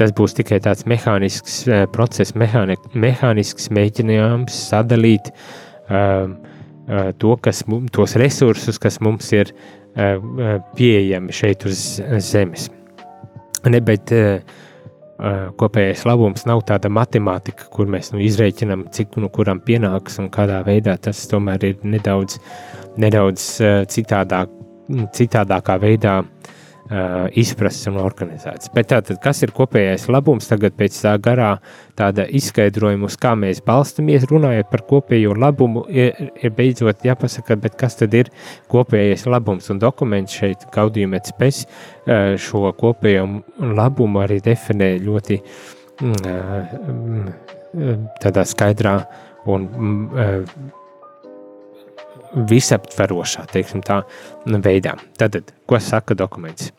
tas 0.00 0.14
būs 0.16 0.36
tikai 0.38 0.60
tāds 0.64 0.86
mehānisks 0.88 1.62
uh, 1.68 1.84
process, 1.92 2.36
mehāni, 2.38 2.78
mehānisks 2.94 3.68
mēģinājums 3.76 4.62
sadalīt 4.70 5.32
uh, 5.32 6.30
uh, 6.30 7.10
to, 7.20 7.36
kas, 7.44 7.64
tos 7.92 8.16
resursus, 8.20 8.80
kas 8.80 9.02
mums 9.04 9.28
ir 9.36 9.52
uh, 9.52 9.79
pieejami 9.94 11.34
šeit 11.34 11.66
uz 11.68 11.80
zemes. 12.24 12.68
Ne, 13.66 13.80
bet 13.84 14.12
uh, 14.16 14.38
kopējais 15.60 16.06
labums 16.08 16.46
nav 16.48 16.62
tāda 16.68 16.88
matemātika, 16.92 17.66
kur 17.74 17.90
mēs 17.90 18.12
nu, 18.14 18.22
izreikinām, 18.24 18.86
cik 18.94 19.18
nu 19.20 19.28
kuram 19.32 19.60
pienāks 19.60 20.16
un 20.22 20.30
kādā 20.32 20.62
veidā 20.64 20.96
tas 20.96 21.20
tomēr 21.28 21.66
ir 21.68 21.82
nedaudz, 21.84 22.38
nedaudz 23.00 23.50
citādāk, 23.92 24.54
citādākā 25.18 25.76
veidā 25.82 26.20
uh, 26.22 26.56
izprasts 27.38 27.86
un 27.86 28.00
organizēts. 28.02 28.70
Bet 28.74 28.88
tātad, 28.90 29.20
kas 29.22 29.44
ir 29.44 29.52
kopējais 29.54 30.08
labums 30.10 30.48
tagad 30.50 30.74
pēc 30.78 30.96
tā 31.04 31.12
garā 31.22 31.52
tāda 31.98 32.24
izskaidrojuma, 32.26 33.06
uz 33.06 33.16
kā 33.20 33.36
mēs 33.38 33.60
balstamies, 33.66 34.26
runājot 34.30 34.70
par 34.72 34.82
kopējo 34.88 35.36
labumu, 35.38 35.84
ir, 35.86 36.32
ir 36.42 36.54
beidzot 36.56 37.04
jāpasaka, 37.06 37.58
bet 37.62 37.76
kas 37.78 37.94
tad 38.00 38.16
ir 38.18 38.32
kopējais 38.72 39.26
labums 39.30 39.70
un 39.70 39.78
dokuments 39.82 40.34
šeit 40.40 40.66
gaudījumets 40.74 41.36
pēc 41.38 41.62
šo 42.42 42.72
kopējo 42.80 43.28
labumu 43.78 44.24
arī 44.24 44.40
definē 44.42 44.96
ļoti 45.04 45.38
uh, 45.38 45.46
tādā 48.20 48.46
skaidrā 48.48 48.96
un 49.50 49.70
uh, 49.70 50.42
visaptverošā, 52.50 53.46
teiksim 53.52 53.82
tā, 53.86 54.02
veidā. 54.46 54.96
Tad, 55.18 55.40
ko 55.66 55.80
saka 55.82 56.14
dokuments? 56.18 56.70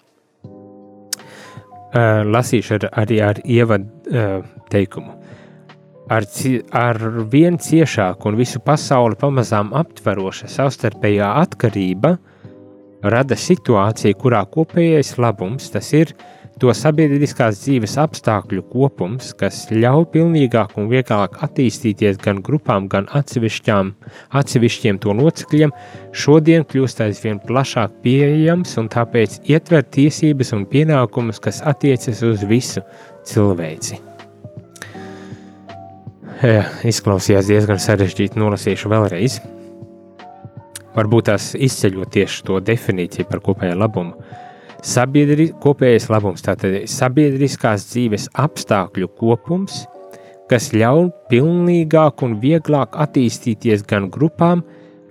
Uh, 1.91 2.21
lasīšu 2.27 2.77
ar, 2.79 2.87
arī 3.03 3.21
ar 3.23 3.41
ievadu 3.43 3.87
uh, 4.11 4.45
teikumu. 4.71 5.17
Ar, 6.11 6.25
ar 6.75 6.97
vien 7.31 7.55
ciešāku 7.61 8.31
un 8.31 8.35
visu 8.35 8.59
pasauli 8.59 9.15
pamazām 9.19 9.69
aptveroša 9.79 10.49
savstarpējā 10.51 11.29
atkarība 11.39 12.17
rada 13.01 13.37
situāciju, 13.39 14.17
kurā 14.19 14.41
kopējais 14.51 15.15
labums, 15.21 15.69
tas 15.71 15.87
ir 15.95 16.11
to 16.61 16.69
sabiedriskās 16.77 17.63
dzīves 17.63 17.95
apstākļu 17.97 18.61
kopums, 18.69 19.31
kas 19.37 19.63
ļauj 19.73 20.05
pilnīgāk 20.13 20.75
un 20.77 20.91
vieglāk 20.91 21.39
attīstīties 21.41 22.19
gan 22.21 22.41
grupām, 22.45 22.85
gan 22.91 23.07
atsevišķiem 23.17 24.99
to 25.01 25.15
locekļiem, 25.17 25.73
šodien 26.13 26.65
kļūst 26.69 27.01
aizvien 27.07 27.41
plašāk 27.41 27.95
pieejams 28.03 28.75
un 28.77 28.91
tāpēc 28.93 29.39
ietver 29.49 29.87
tiesības 29.97 30.53
un 30.57 30.67
pienākumus, 30.69 31.41
kas 31.41 31.63
attiecas 31.65 32.21
uz 32.27 32.45
visu 32.45 32.85
cilvēci. 33.25 33.97
Jā, 36.41 36.61
izklausījās 36.89 37.49
diezgan 37.49 37.81
sarežģīti, 37.81 38.37
nolasīšu 38.41 38.89
vēlreiz. 38.89 39.41
Varbūt 40.93 41.29
tās 41.29 41.51
izceļot 41.57 42.09
tieši 42.13 42.47
to 42.47 42.61
definīciju 42.69 43.29
par 43.29 43.41
kopējo 43.45 43.77
labumu 43.81 44.13
Sabiedri, 44.81 45.51
kopējais 45.61 46.07
labums, 46.09 46.41
tātad 46.41 46.73
sabiedriskās 46.89 47.83
dzīves 47.91 48.27
apstākļu 48.41 49.11
kopums, 49.19 49.83
kas 50.49 50.71
ļauj 50.73 51.11
pilnīgāk 51.29 52.23
un 52.25 52.39
vieglāk 52.41 52.97
attīstīties 53.03 53.85
gan 53.87 54.09
grupām, 54.11 54.63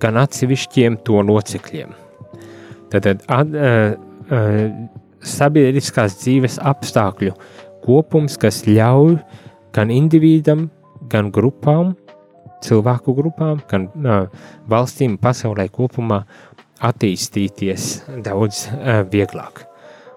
gan 0.03 0.19
atsevišķiem 0.19 0.99
to 1.07 1.23
locekļiem. 1.29 1.95
Tātad 2.91 3.23
at, 3.31 3.55
uh, 3.55 3.95
uh, 4.27 4.59
sabiedriskās 5.23 6.19
dzīves 6.19 6.59
apstākļu 6.67 7.37
kopums, 7.85 8.37
kas 8.41 8.65
ļauj 8.67 9.21
gan 9.77 9.95
individam, 9.95 10.67
gan 11.13 11.31
grupām, 11.31 11.95
cilvēku 12.65 13.15
grupām, 13.17 13.63
gan 13.71 13.87
uh, 14.03 14.27
valstīm, 14.71 15.17
pasaulē 15.21 15.69
kopumā 15.73 16.25
attīstīties 16.87 17.89
daudz 18.25 18.67
uh, 18.71 19.03
vieglāk. 19.11 19.65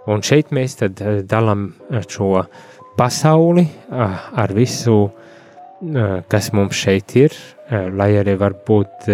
Un 0.09 0.23
šeit 0.25 0.51
mēs 0.55 0.77
uh, 0.83 1.23
dalām 1.29 1.71
šo 2.07 2.45
pasauli 2.97 3.65
ar 3.89 4.51
visu, 4.53 5.09
kas 6.29 6.51
mums 6.53 6.77
šeit 6.77 7.15
ir, 7.17 7.33
lai 7.97 8.11
arī 8.19 8.35
varbūt 8.37 9.07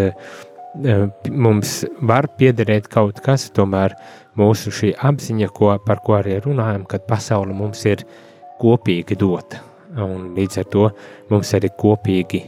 mums 1.32 1.72
var 2.12 2.28
piederēt 2.36 2.90
kaut 2.92 3.22
kas, 3.24 3.48
tomēr 3.56 3.96
mūsu 4.36 4.74
šī 4.76 4.92
apziņa, 5.00 5.48
ko, 5.56 5.72
par 5.86 6.04
ko 6.04 6.18
arī 6.20 6.42
runājam, 6.44 6.84
kad 6.92 7.08
pasaule 7.08 7.56
mums 7.56 7.86
ir 7.88 8.04
kopīgi 8.60 9.16
dota. 9.20 9.64
Un 9.96 10.34
līdz 10.36 10.60
ar 10.62 10.68
to 10.70 10.90
mums 11.32 11.56
arī 11.58 11.72
kopīgi 11.80 12.44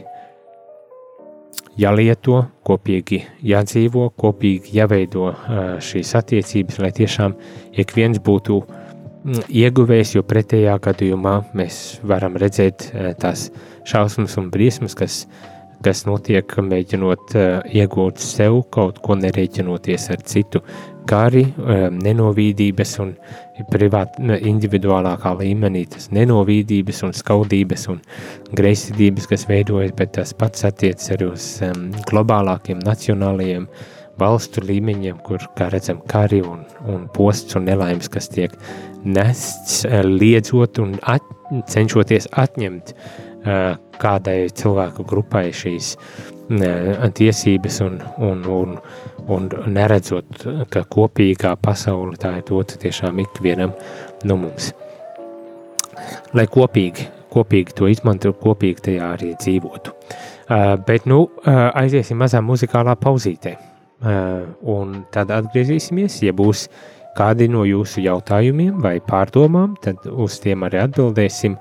jālieto, 1.78 2.42
kopīgi 2.66 3.22
jādzīvo, 3.46 4.10
kopīgi 4.18 4.76
jāveido 4.78 5.32
šīs 5.82 6.14
attiecības, 6.18 6.80
lai 6.82 6.92
tiešām 6.96 7.36
ik 7.80 7.94
viens 7.96 8.20
būtu 8.22 8.60
mm, 8.62 9.46
ieguvējis, 9.48 10.16
jo 10.18 10.26
pretējā 10.28 10.76
gadījumā 10.84 11.38
mēs 11.58 11.80
varam 12.02 12.36
redzēt 12.40 12.90
tās 13.22 13.48
šausmas 13.88 14.36
un 14.40 14.50
briesmas, 14.52 14.96
kas, 14.98 15.22
kas 15.82 16.04
notiek, 16.06 16.46
mēģinot 16.46 17.36
iegūt 17.72 18.22
sev 18.22 18.62
kaut 18.74 19.00
ko 19.02 19.18
nereiķinoties 19.18 20.10
ar 20.14 20.26
citu, 20.28 20.62
kā 21.08 21.24
arī 21.28 21.44
nenovīdības 22.02 22.92
un 23.02 23.14
privāt, 23.72 24.18
individuālākā 24.18 25.34
līmenī 25.40 25.84
tas 25.92 26.08
nenovīdības 26.14 27.02
un 27.06 27.16
skaudības 27.16 27.88
un 27.92 28.00
greizsirdības, 28.56 29.28
kas 29.30 29.46
veidojas, 29.50 29.94
bet 29.98 30.14
tas 30.18 30.34
pats 30.36 30.66
attiec 30.68 31.02
arī 31.14 31.28
uz 31.32 31.48
um, 31.66 31.90
globālākiem 32.10 32.80
nacionālajiem 32.84 33.68
valstu 34.20 34.62
līmeņiem, 34.64 35.20
kur, 35.26 35.42
kā 35.56 35.70
redzam, 35.72 36.02
kari 36.08 36.42
un, 36.44 36.64
un 36.88 37.06
posts 37.14 37.56
un 37.58 37.66
nelaimes, 37.68 38.10
kas 38.12 38.28
tiek 38.32 38.54
nests, 39.04 39.82
liedzot 40.06 40.80
un 40.82 40.96
at, 41.08 41.24
cenšoties 41.68 42.30
atņemt 42.40 42.94
uh, 42.94 43.74
kādai 44.00 44.46
cilvēku 44.56 45.04
grupai 45.08 45.48
šīs 45.56 45.94
uh, 45.96 47.08
tiesības 47.16 47.80
un, 47.86 47.98
un, 48.20 48.44
un, 48.48 48.76
un 49.30 49.48
neredzot, 49.72 50.46
ka 50.72 50.84
kopīgā 50.90 51.54
pasaule 51.62 52.18
tā 52.20 52.36
ir 52.38 52.46
dota 52.48 52.78
tiešām 52.80 53.20
ikvienam 53.22 53.74
no 54.28 54.38
mums. 54.40 54.72
Lai 56.34 56.46
kopīgi, 56.50 57.06
kopīgi 57.32 57.76
to 57.76 57.90
izmantotu, 57.90 58.38
kopīgi 58.42 58.88
tajā 58.88 59.12
arī 59.16 59.34
dzīvotu. 59.38 59.92
Uh, 59.92 60.74
bet 60.86 61.06
nu 61.08 61.22
uh, 61.24 61.68
aiziesim 61.78 62.18
mazā 62.20 62.42
muzikālā 62.44 62.96
pauzītē, 63.00 63.54
uh, 63.54 64.42
un 64.68 65.04
tad 65.14 65.30
atgriezīsimies, 65.32 66.18
ja 66.26 66.34
būs 66.36 66.66
kādi 67.16 67.46
no 67.52 67.62
jūsu 67.68 68.02
jautājumiem 68.04 68.80
vai 68.82 68.98
pārdomām, 69.04 69.76
tad 69.84 70.04
uz 70.10 70.40
tiem 70.42 70.66
arī 70.66 70.82
atbildēsim 70.82 71.56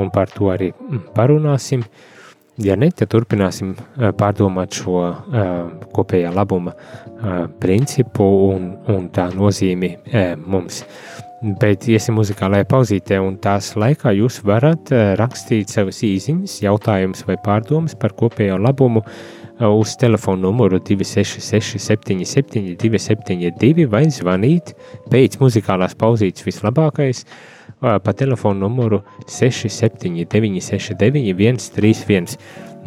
un 0.00 0.14
par 0.14 0.30
to 0.32 0.52
arī 0.54 0.70
mm, 0.72 1.10
parunāsim. 1.16 1.84
Uh, 1.84 2.09
Ja 2.60 2.76
ne, 2.76 2.90
tad 2.92 3.08
turpināsim 3.14 3.72
pārdomāt 4.20 4.76
šo 4.76 4.98
uh, 5.00 5.48
kopējā 5.96 6.32
labuma 6.34 6.74
uh, 6.74 7.46
principu 7.62 8.26
un, 8.50 8.70
un 8.92 9.08
tā 9.14 9.30
nozīmi 9.32 9.94
mums. 10.44 10.82
Bet 11.60 11.86
iesim 11.88 12.18
muzikālajā 12.20 12.66
pauzītē, 12.68 13.16
un 13.24 13.38
tās 13.40 13.70
laikā 13.80 14.12
jūs 14.12 14.42
varat 14.44 14.90
rakstīt 15.16 15.72
savas 15.72 16.02
īsiņas, 16.04 16.58
jautājumus 16.66 17.24
vai 17.24 17.38
pārdomas 17.40 17.96
par 17.96 18.12
kopējo 18.18 18.58
labumu 18.60 19.00
uz 19.60 19.94
telefonu 19.96 20.50
numuru 20.50 20.78
266 20.84 21.80
77 21.80 22.76
272 22.76 23.88
vai 23.88 24.04
zvanīt 24.12 24.74
pēc 25.12 25.40
muzikālās 25.40 25.96
pauzītes 26.00 26.44
vislabākais 26.44 27.24
pa 27.80 28.12
telefonu 28.16 28.66
numuru 28.66 29.02
679 29.26 30.60
69 30.60 31.70
131. 31.70 32.36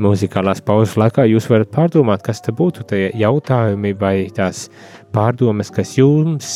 Muzikālās 0.01 0.63
pauzes 0.65 0.95
laikā 0.97 1.27
jūs 1.29 1.45
varat 1.51 1.69
pārdomāt, 1.73 2.23
kas 2.25 2.41
te 2.41 2.53
būtu 2.55 2.85
tie 2.89 3.11
jautājumi 3.13 3.93
vai 3.99 4.15
tās 4.33 4.65
pārdomas, 5.13 5.69
kas 5.73 5.93
jums 5.99 6.47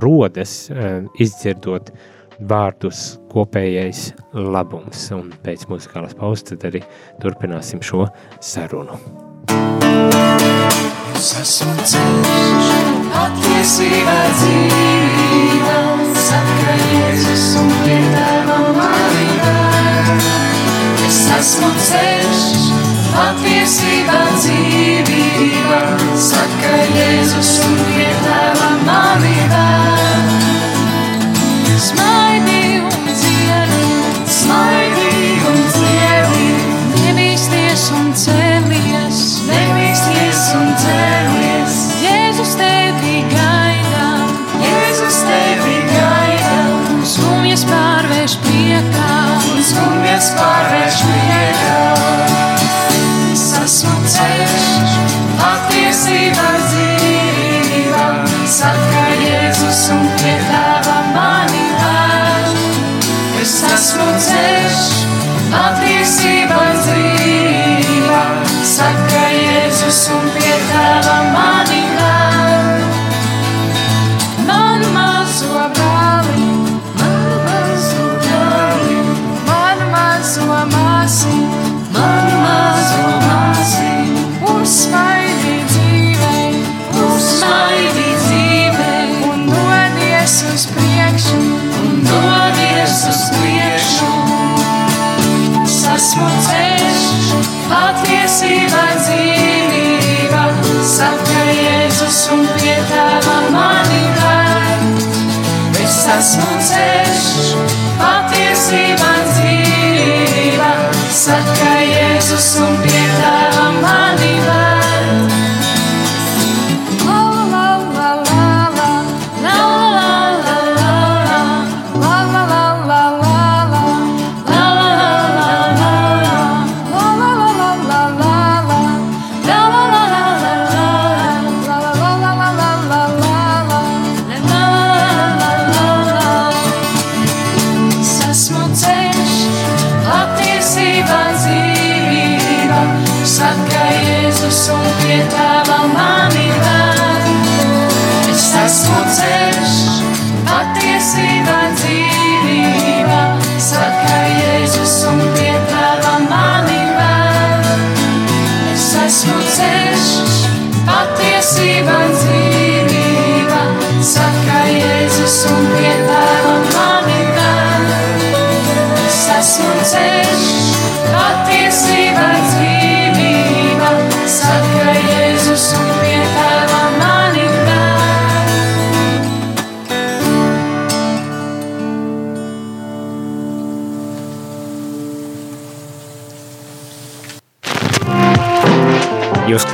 rodas 0.00 0.70
izdzirdot 1.20 1.92
vārdus 2.40 3.18
kopējais 3.32 4.14
labums. 4.32 5.10
Un 5.12 5.28
pēc 5.44 5.66
muzikālās 5.68 6.16
pauzes 6.16 6.48
tad 6.48 6.64
arī 6.70 6.80
turpināsim 7.20 7.84
šo 7.84 8.06
sarunu. 8.40 8.96
Es 11.20 11.34
esmu 11.36 11.74
ceļš, 11.84 12.68
patiesība 13.12 14.16
dzīvība, 14.38 15.74
saka 16.30 16.74
Jēzus 16.78 17.46
un 17.60 17.70
pie 17.84 17.98
tēva 18.14 18.58
manība. 18.76 19.54
Es 21.08 21.20
esmu 21.38 21.70
ceļš, 21.88 22.44
patiesība 23.10 24.20
dzīvība, 24.36 25.80
saka 26.30 26.76
Jēzus 26.98 27.56
un 27.66 27.80
pie 27.88 28.12
tēva 28.26 28.70
manība. 28.86 29.99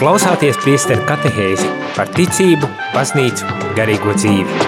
Klausāties 0.07 0.55
priesteru 0.63 1.03
katehēzi 1.03 1.67
par 1.97 2.07
ticību, 2.15 2.69
baznīcu, 2.95 3.49
garīgo 3.75 4.13
dzīvi. 4.15 4.59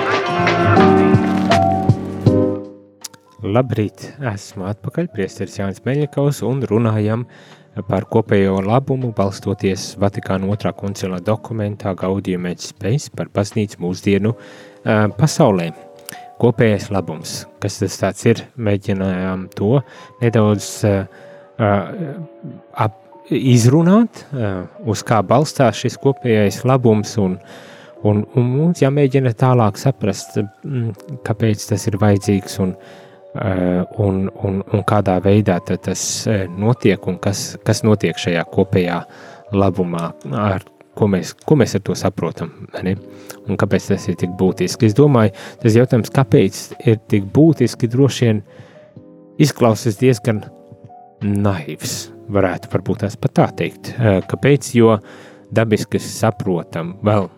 Labrīt, 3.46 4.08
esmu 4.32 4.66
atpakaļ, 4.66 5.06
priesteris 5.14 5.60
Jānis 5.60 5.84
Meļņikovs 5.86 6.42
un 6.48 6.66
runājam 6.66 7.22
par 7.86 8.08
kopējo 8.10 8.58
labumu, 8.66 9.12
balstoties 9.14 9.92
Vatikāna 10.02 10.50
otrā 10.50 10.74
koncila 10.74 11.22
dokumentā 11.22 11.94
Gaudium 11.94 12.50
et 12.50 12.66
Spes 12.66 13.06
par 13.14 13.30
baznīcu 13.30 13.78
mūsdienu 13.86 14.34
uh, 14.34 15.06
pasaulē. 15.22 15.70
Kopējais 16.42 16.90
labums, 16.90 17.44
kas 17.62 17.78
tas 17.86 18.26
ir, 18.26 18.42
mēģinājām 18.58 19.52
to 19.54 19.76
nedaudz 20.18 20.80
uh, 20.82 21.04
ap, 21.62 23.04
izrunāt, 23.34 24.24
uz 24.88 25.02
kā 25.06 25.20
balstās 25.26 25.82
šis 25.82 25.98
kopējais 26.02 26.62
labums 26.68 27.16
un, 27.20 27.36
un, 28.06 28.22
un 28.36 28.48
mums 28.48 28.82
jāmēģina 28.82 29.34
tālāk 29.38 29.80
saprast, 29.80 30.38
kāpēc 31.26 31.68
tas 31.70 31.86
ir 31.90 31.98
vajadzīgs 32.00 32.58
un, 32.64 32.74
un, 34.04 34.24
un, 34.44 34.62
un 34.62 34.86
kādā 34.88 35.18
veidā 35.24 35.58
tas 35.68 36.02
notiek 36.56 37.06
un 37.10 37.20
kas, 37.22 37.52
kas 37.64 37.84
notiek 37.86 38.18
šajā 38.18 38.46
kopējā 38.54 39.02
labumā, 39.56 40.10
ar 40.32 40.64
ko 40.98 41.08
mēs, 41.10 41.32
ko 41.46 41.56
mēs 41.58 41.76
ar 41.78 41.84
to 41.86 41.96
saprotam, 41.98 42.52
ne? 42.82 42.96
un 43.48 43.58
kāpēc 43.60 43.92
tas 43.92 44.08
ir 44.10 44.18
tik 44.20 44.34
būtiski. 44.38 44.88
Es 44.88 44.96
domāju, 44.98 45.34
tas 45.62 45.76
jautājums, 45.78 46.12
kāpēc 46.14 46.60
ir 46.84 46.98
tik 47.10 47.28
būtiski, 47.34 47.90
droši 47.90 48.28
vien 48.28 48.42
izklausās 49.40 50.00
diezgan 50.00 50.42
naivs, 51.22 52.08
varētu 52.32 52.70
varbūt 52.72 53.04
tās 53.04 53.16
pat 53.20 53.34
tā 53.38 53.48
teikt. 53.62 53.94
Kāpēc? 54.28 54.70
Jo 54.76 54.98
dabiski 55.54 56.00
saprotam, 56.02 56.96
vēl 57.04 57.28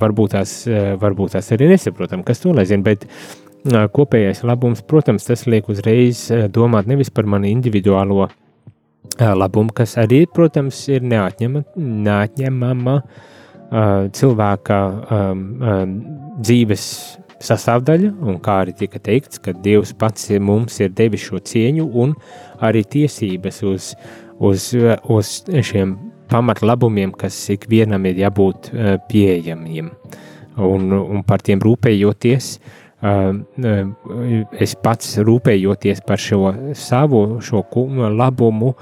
varbūt 0.00 0.36
tās, 0.36 0.52
varbūt 1.00 1.36
tās 1.36 1.50
arī 1.56 1.70
nesaprotam, 1.72 2.22
kas 2.24 2.40
to 2.42 2.52
lai 2.56 2.66
zina, 2.68 2.84
bet 2.86 3.06
kopējais 3.66 4.44
labums, 4.46 4.82
protams, 4.86 5.26
tas 5.26 5.46
liek 5.48 5.68
uzreiz 5.72 6.26
domāt 6.54 6.86
nevis 6.88 7.10
par 7.10 7.26
mani 7.28 7.50
individuālo 7.54 8.28
labumu, 9.16 9.72
kas 9.74 9.96
arī, 10.00 10.24
protams, 10.28 10.78
ir 10.92 11.04
neatņema, 11.06 11.64
neatņemama 12.06 12.96
cilvēka 14.16 14.80
dzīves 16.40 16.84
sastāvdaļa, 17.46 18.12
un 18.24 18.38
kā 18.40 18.60
arī 18.62 18.72
tika 18.76 19.00
teikts, 19.02 19.40
ka 19.42 19.52
Dievs 19.64 19.92
pats 19.98 20.30
mums 20.40 20.78
ir 20.80 20.94
devis 20.96 21.26
šo 21.26 21.40
cieņu 21.44 21.88
un 22.00 22.14
arī 22.64 22.84
tiesības 22.96 23.60
uz, 23.68 23.90
uz, 24.38 24.70
uz 25.08 25.32
šiem 25.46 25.96
pamatlabumiem, 26.30 27.12
kas 27.16 27.38
ikvienam 27.54 28.06
ir 28.08 28.24
jābūt 28.24 28.72
uh, 28.72 28.96
pieejamiem. 29.10 29.92
Un, 30.56 30.88
un 30.92 31.20
par 31.26 31.42
tiem 31.44 31.60
rūpējoties, 31.60 32.52
uh, 32.56 32.86
es 34.60 34.76
pats 34.82 35.18
rūpējoties 35.20 36.00
par 36.06 36.20
šo 36.20 36.54
savu 36.74 37.40
šo 37.44 37.64
labumu, 38.16 38.74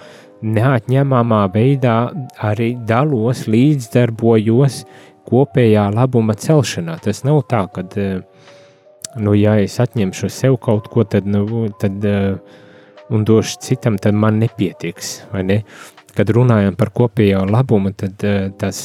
neatņemamā 0.44 1.42
veidā 1.54 1.96
arī 2.44 2.74
dalos, 2.86 3.46
līdzdarbojos 3.48 4.84
kopējā 5.24 5.88
labuma 5.94 6.34
celšanā. 6.36 6.98
Tas 7.02 7.24
nav 7.24 7.42
tā, 7.48 7.64
ka, 7.72 7.84
nu, 9.16 9.34
ja 9.34 9.56
es 9.62 9.78
atņemšu 9.80 10.28
sev 10.28 10.58
kaut 10.60 10.90
ko, 10.92 11.04
tad, 11.04 11.26
nu, 11.26 11.68
tad 11.80 12.04
un 13.12 13.24
došu 13.26 13.60
citam, 13.64 13.98
tad 14.00 14.16
man 14.16 14.38
nepietiks, 14.42 15.16
ne? 15.44 15.62
Kad 16.14 16.30
runājam 16.30 16.76
par 16.78 16.92
kopējo 16.94 17.42
labumu, 17.50 17.90
tad 17.98 18.22
tas 18.60 18.78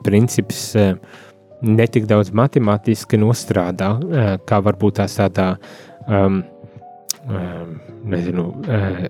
princips 0.00 0.70
netik 1.60 2.06
daudz 2.08 2.30
matemātiski 2.32 3.20
nostrādā, 3.20 3.90
kā 4.48 4.60
varbūt 4.64 4.96
tās 5.02 5.18
tādā 5.18 5.50
um, 6.08 6.40
nezinu, 8.08 8.46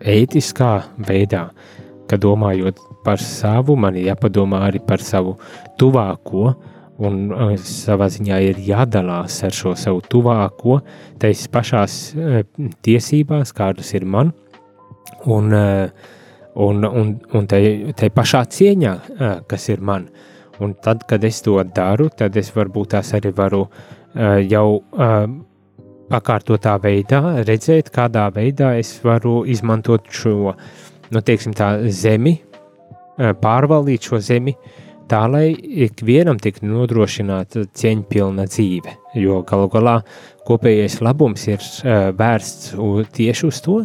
ētiskā 0.02 0.72
veidā 1.06 1.44
ka 2.10 2.18
domājot 2.18 2.80
par 3.06 3.22
savu, 3.22 3.76
man 3.78 3.96
ir 3.98 4.10
jāpadomā 4.10 4.64
arī 4.66 4.82
par 4.82 5.02
savu 5.04 5.36
tuvāko, 5.78 6.50
un 7.00 7.30
savā 7.64 8.10
ziņā 8.12 8.40
ir 8.50 8.58
jādalās 8.66 9.38
ar 9.46 9.54
šo 9.56 9.76
savu 9.78 10.02
tuvāko, 10.10 10.80
tais 11.22 11.46
pašās 11.52 12.00
tiesībās, 12.84 13.54
kādas 13.56 13.94
ir 13.96 14.04
man, 14.04 14.34
un, 15.26 15.52
uh, 15.52 15.90
un, 16.54 16.84
un, 16.84 17.14
un 17.32 17.46
tai, 17.50 17.62
tai 17.96 18.10
pašā 18.14 18.44
cieņā, 18.56 18.96
uh, 18.96 19.32
kas 19.50 19.68
ir 19.72 19.80
man. 19.80 20.08
Un 20.60 20.74
tad, 20.82 21.06
kad 21.08 21.24
es 21.24 21.40
to 21.44 21.56
daru, 21.74 22.10
tad 22.12 22.36
es 22.36 22.52
varbūt 22.54 22.94
tās 22.96 23.14
arī 23.16 23.32
varu 23.36 23.64
uh, 23.66 24.36
jau 24.44 24.82
pakārtotā 26.10 26.74
veidā 26.82 27.20
redzēt, 27.46 27.92
kādā 27.94 28.26
veidā 28.34 28.74
es 28.80 28.96
varu 29.04 29.44
izmantot 29.46 30.10
šo 30.10 30.54
nu, 31.10 31.22
teiksim, 31.22 31.54
tā 31.56 31.72
zemi, 31.94 32.36
pārvaldīt 33.18 34.08
šo 34.08 34.20
zemi, 34.22 34.54
tā 35.10 35.24
lai 35.30 35.50
ikvienam 35.86 36.38
tiktu 36.42 36.68
nodrošināta 36.70 37.66
cieņpilna 37.76 38.46
dzīve. 38.50 38.94
Jo 39.18 39.40
galu 39.46 39.68
galā 39.72 39.96
kopējais 40.46 41.00
labums 41.02 41.46
ir 41.50 41.64
vērsts 42.18 42.74
tieši 43.16 43.48
uz 43.48 43.62
to, 43.64 43.80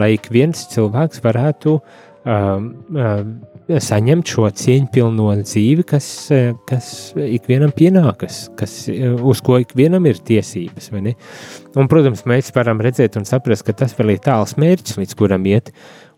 lai 0.00 0.14
ik 0.16 0.30
viens 0.34 0.66
cilvēks 0.72 1.22
varētu 1.24 1.78
um, 1.78 2.70
um, 2.94 3.34
saņemt 3.64 4.28
šo 4.28 4.48
cieņpilno 4.52 5.30
dzīvi, 5.40 5.84
kas, 5.88 6.06
kas 6.68 6.88
ikvienam 7.16 7.72
pienākas, 7.76 8.44
kas, 8.58 8.74
uz 8.90 9.40
ko 9.44 9.58
ikvienam 9.62 10.04
ir 10.10 10.20
tiesības. 10.20 10.90
Un, 10.92 11.88
protams, 11.88 12.24
mēs 12.28 12.52
varam 12.56 12.82
redzēt 12.84 13.16
un 13.20 13.24
saprast, 13.28 13.64
ka 13.64 13.76
tas 13.84 13.96
vēl 13.96 14.16
ir 14.16 14.24
tāls 14.24 14.56
mērķis, 14.60 14.98
līdz 15.00 15.16
kuram 15.18 15.48
iet, 15.48 15.72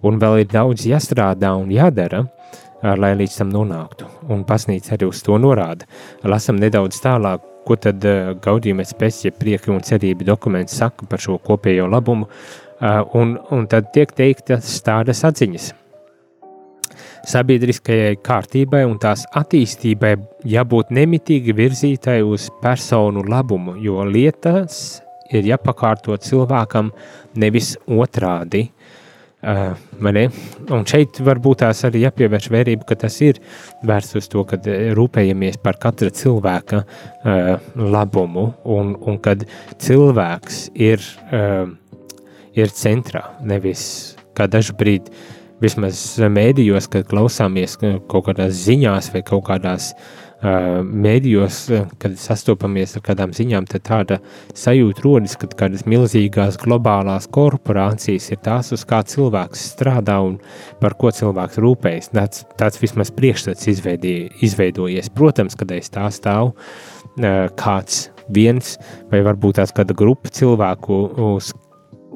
un 0.06 0.18
vēl 0.22 0.42
ir 0.42 0.50
daudz 0.50 0.88
jāstrādā 0.90 1.54
un 1.58 1.70
jādara, 1.74 2.24
lai 2.82 3.14
līdz 3.18 3.40
tam 3.40 3.54
nonāktu. 3.54 4.10
Un 4.32 4.42
pasnīca 4.46 4.96
arī 4.96 5.08
uz 5.08 5.22
to 5.24 5.38
norāda. 5.40 5.86
Lasam 6.26 6.58
nedaudz 6.60 6.98
tālāk, 7.02 7.46
ko 7.66 7.74
tad 7.82 8.04
gaudījuma 8.42 8.84
spēcija, 8.86 9.34
prieka 9.38 9.72
un 9.74 9.82
cerība 9.86 10.26
dokuments 10.26 10.76
saka 10.78 11.06
par 11.10 11.22
šo 11.22 11.38
kopējo 11.42 11.88
labumu, 11.90 12.28
un, 12.80 13.36
un 13.50 13.66
tad 13.70 13.90
tiek 13.94 14.12
teiktas 14.16 14.78
tādas 14.84 15.24
atziņas. 15.24 15.72
Sabiedriskajai 17.26 18.20
kārtībai 18.22 18.84
un 18.86 19.00
tās 19.02 19.24
attīstībai 19.34 20.12
jābūt 20.46 20.92
nemitīgi 20.94 21.56
virzītai 21.58 22.20
uz 22.22 22.46
personu 22.62 23.24
labumu, 23.26 23.74
jo 23.82 24.04
lietas 24.06 25.00
ir 25.34 25.48
jāpakārto 25.50 26.14
cilvēkam 26.22 26.92
nevis 27.34 27.74
otrādi. 27.86 28.68
Uh, 29.46 29.76
un 30.74 30.86
šeit 30.88 31.20
varbūt 31.22 31.60
tās 31.60 31.84
arī 31.86 32.00
jāpievērš 32.06 32.46
vērība, 32.50 32.86
ka 32.88 32.96
tas 33.04 33.18
ir 33.22 33.36
vērsts 33.86 34.16
uz 34.18 34.30
to, 34.32 34.42
ka 34.48 34.58
rūpējamies 34.96 35.60
par 35.62 35.76
katra 35.78 36.08
cilvēka 36.10 36.80
uh, 36.82 37.68
labumu, 37.78 38.48
un, 38.64 38.94
un 38.96 39.20
kad 39.22 39.44
cilvēks 39.82 40.62
ir, 40.74 41.04
uh, 41.28 41.68
ir 42.56 42.72
centrā, 42.74 43.22
nevis 43.44 44.16
kā 44.36 44.48
brīdi 44.48 45.12
vismaz 45.62 46.18
mēdījos, 46.20 46.90
kad 46.92 47.08
klausāmies 47.08 47.78
kaut 47.80 48.26
kādās 48.28 48.58
ziņās 48.66 49.12
vai 49.14 49.22
kaut 49.24 49.46
kādās 49.48 49.92
uh, 49.94 50.26
mēdījos, 50.84 51.58
kad 52.00 52.16
sastopamies 52.20 52.96
ar 52.98 53.04
kādām 53.06 53.32
ziņām, 53.36 53.66
tad 53.70 53.84
tāda 53.88 54.18
sajūta 54.54 55.04
rodas, 55.04 55.36
ka 55.40 55.48
kādas 55.48 55.86
milzīgās 55.88 56.58
globālās 56.60 57.28
korporācijas 57.32 58.30
ir 58.34 58.42
tās, 58.44 58.72
uz 58.76 58.84
kā 58.84 59.00
cilvēks 59.02 59.64
strādā 59.72 60.18
un 60.20 60.38
par 60.80 60.96
ko 61.00 61.10
cilvēks 61.10 61.60
rūpējas. 61.62 62.12
Tāds, 62.12 62.44
tāds 62.60 62.82
vismaz 62.82 63.12
priekšstats 63.16 63.70
izveidojies. 64.44 65.08
Protams, 65.16 65.56
kad 65.56 65.72
aiz 65.72 65.88
tā 65.92 66.10
stāv 66.12 66.52
kāds 67.56 68.10
viens 68.28 68.76
vai 69.08 69.22
varbūt 69.24 69.62
tās 69.62 69.72
kāda 69.72 69.96
grupa 69.96 70.28
cilvēku, 70.28 71.00
uz 71.32 71.54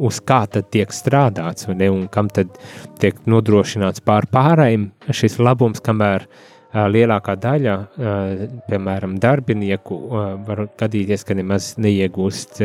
uz 0.01 0.21
kā 0.25 0.45
tad 0.51 0.71
tiek 0.73 0.93
strādāts, 0.95 1.69
ne, 1.69 1.91
un 1.93 2.07
kam 2.13 2.31
tad 2.33 2.57
tiek 3.03 3.19
nodrošināts 3.29 4.03
pār 4.07 4.29
pārējiem 4.33 4.91
šis 5.13 5.39
labums, 5.43 5.83
kamēr 5.85 6.25
uh, 6.25 6.49
lielākā 6.73 7.35
daļa, 7.41 7.75
piemēram, 8.69 9.19
darbinieku, 9.21 9.97
var 10.47 10.69
gadīties, 10.79 11.25
ka 11.27 11.35
nemaz 11.35 11.75
neiegūst 11.83 12.63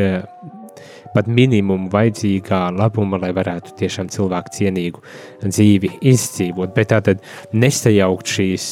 pat 1.14 1.28
minimumu 1.32 1.88
vajadzīgā 1.90 2.60
labuma, 2.76 3.18
lai 3.18 3.32
varētu 3.34 3.74
tiešām 3.80 4.10
cilvēku 4.12 4.52
cienīgu 4.58 5.02
dzīvi 5.46 5.96
izdzīvot. 6.12 6.74
Bet 6.76 6.92
tā 6.92 7.00
tad 7.02 7.24
nesajaukt 7.56 8.36
šīs 8.36 8.68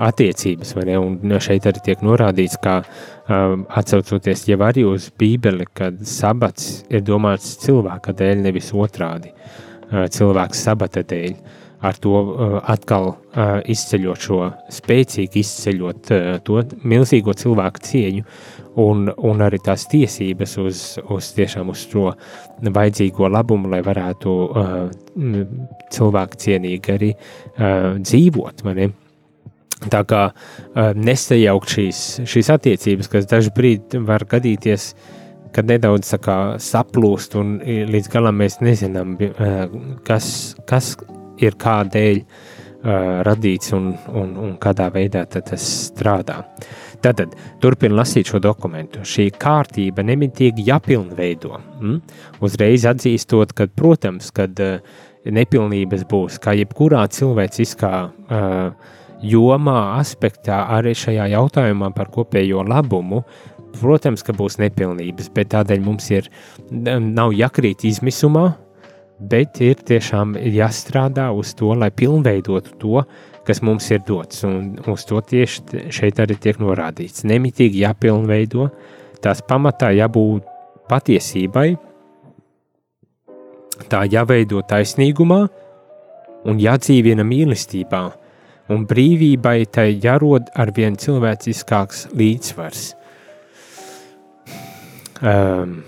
attiecības, 0.00 0.74
ne? 0.88 0.98
Un 0.98 1.34
šeit 1.42 1.66
arī 1.68 1.82
tiek 1.84 2.04
norādīts, 2.04 2.58
kā 2.62 2.80
atcaucoties 3.28 4.46
jau 4.48 4.60
arī 4.64 4.86
uz 4.88 5.10
Bībeli, 5.18 5.66
kad 5.74 6.00
sabats 6.08 6.82
ir 6.90 7.04
domāts 7.06 7.56
cilvēka 7.64 8.14
dēļ, 8.18 8.46
nevis 8.46 8.72
otrādi. 8.72 9.34
Cilvēks 9.92 10.64
sabata 10.64 11.04
dēļ 11.04 11.60
ar 11.82 11.98
to 11.98 12.14
uh, 12.14 12.56
atkal 12.70 13.08
uh, 13.10 13.58
izceļot 13.66 14.26
šo 14.26 14.38
spēcīgi 14.70 15.42
izceļot 15.42 16.12
uh, 16.14 16.28
to 16.46 16.62
milzīgo 16.86 17.34
cilvēku 17.34 17.82
cieņu 17.88 18.26
un, 18.82 19.08
un 19.10 19.42
arī 19.44 19.58
tās 19.66 19.88
tiesības 19.90 20.56
uz, 20.62 20.82
uz 21.10 21.32
tiešām 21.36 21.72
uz 21.74 21.84
to 21.90 22.12
vajadzīgo 22.62 23.28
labumu, 23.34 23.72
lai 23.72 23.82
varētu 23.84 24.36
uh, 24.46 24.80
cilvēku 25.92 26.42
cienīgi 26.46 26.94
arī 26.94 27.14
uh, 27.16 27.98
dzīvot. 27.98 28.62
Mani. 28.68 28.92
Tā 29.90 30.02
kā 30.06 30.22
uh, 30.30 30.92
nesajaukt 30.94 31.74
šīs, 31.74 32.04
šīs 32.28 32.52
attiecības, 32.54 33.10
kas 33.10 33.28
dažkārt 33.30 33.98
var 34.06 34.26
gadīties, 34.30 34.92
kad 35.52 35.68
nedaudz 35.68 36.14
kā, 36.22 36.38
saplūst 36.62 37.36
un 37.40 37.58
līdz 37.64 38.08
galam 38.12 38.38
mēs 38.40 38.60
nezinām, 38.64 39.18
kas, 40.06 40.26
kas 40.68 40.94
ir 41.42 41.58
kādēļ 41.60 42.22
uh, 42.22 43.20
radīts 43.26 43.74
un, 43.76 43.92
un, 44.14 44.32
un 44.40 44.56
kādā 44.62 44.88
veidā 44.94 45.24
tas 45.28 45.66
strādā. 45.90 46.40
Tātad, 47.02 47.34
turpinot 47.62 47.98
lasīt 47.98 48.30
šo 48.30 48.38
dokumentu, 48.42 49.02
šī 49.06 49.32
kārtība 49.34 50.04
nemitīgi 50.06 50.68
jāpilnveido. 50.68 51.56
Mm? 51.80 51.96
Uzreiz 52.46 52.86
atzīstot, 52.86 53.54
ka, 53.58 53.66
protams, 53.66 54.30
kad 54.34 54.58
uh, 54.62 54.78
nepilnības 55.26 56.06
būs, 56.10 56.38
kā 56.42 56.54
jebkurā 56.58 57.04
cilvēciskā 57.12 57.94
uh, 58.06 58.92
jomā, 59.22 59.98
aspektā, 60.00 60.64
arī 60.76 60.94
šajā 60.98 61.28
jautājumā 61.32 61.92
par 61.96 62.10
kopējo 62.12 62.64
labumu, 62.66 63.22
protams, 63.80 64.24
ka 64.26 64.34
būs 64.36 64.58
nepilnības, 64.60 65.30
bet 65.34 65.52
tādēļ 65.54 65.82
mums 65.84 66.10
ir 66.12 66.28
nav 66.70 67.32
jākrīt 67.36 67.86
izmisumā, 67.88 68.50
bet 69.22 69.60
ir 69.62 69.80
tiešām 69.86 70.34
jāstrādā 70.50 71.30
uz 71.34 71.54
to, 71.58 71.72
lai 71.78 71.90
pilnveidotu 71.94 72.76
to, 72.80 73.04
kas 73.46 73.62
mums 73.62 73.88
ir 73.90 74.02
dots. 74.06 74.42
Un 74.46 74.74
uz 74.90 75.06
to 75.08 75.20
tieši 75.22 75.86
šeit 75.94 76.20
arī 76.22 76.36
tiek 76.42 76.58
norādīts. 76.62 77.24
Nemitīgi 77.28 77.82
jāpilnveido, 77.84 78.68
tās 79.22 79.42
pamatā 79.46 79.92
jābūt 79.96 80.46
patiesībai, 80.90 81.68
tā 83.90 84.04
jāveido 84.10 84.62
taisnīgumā 84.68 85.40
un 86.50 86.58
jādzīvina 86.60 87.24
mīlestībā, 87.26 88.02
un 88.72 88.86
brīvībai 88.88 89.58
tai 89.72 89.88
jārod 90.02 90.50
ar 90.58 90.72
vien 90.76 90.98
cilvēciskāks 90.98 92.08
līdzsvars. 92.16 92.84
Um, 95.22 95.82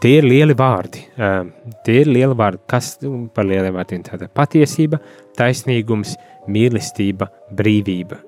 Tie 0.00 0.18
ir 0.18 0.26
lieli 0.28 0.52
vārdi. 0.56 1.00
Uh, 1.16 1.46
tie 1.86 2.02
ir 2.02 2.10
lieli 2.10 2.36
vārdi, 2.36 2.60
kas 2.68 2.96
par 3.34 3.46
lieliem 3.48 3.76
vārdiem 3.78 4.02
tāda 4.04 4.28
patiesība, 4.28 4.98
taisnīgums, 5.38 6.16
mīlestība, 6.52 7.30
brīvība. 7.56 8.18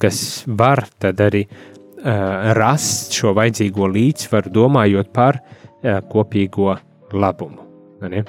Kas 0.00 0.18
var 0.46 0.86
tad 1.02 1.20
arī 1.24 1.44
uh, 1.44 2.54
rast 2.56 3.16
šo 3.16 3.34
vajadzīgo 3.36 3.90
līdzsvaru, 3.92 4.54
domājot 4.54 5.12
par 5.12 5.42
uh, 5.42 6.00
kopīgo 6.08 6.72
labumu. 7.12 7.66
Ne? 8.06 8.24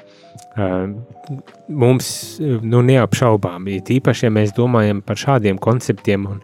Mums 1.67 2.10
nu, 2.41 2.82
neapšaubām, 2.82 3.67
ir 3.70 3.93
īpaši, 3.98 4.26
ja 4.26 4.34
mēs 4.34 4.56
domājam 4.58 5.04
par 5.06 5.20
šādiem 5.22 5.60
konceptiem, 5.62 6.26
un, 6.32 6.39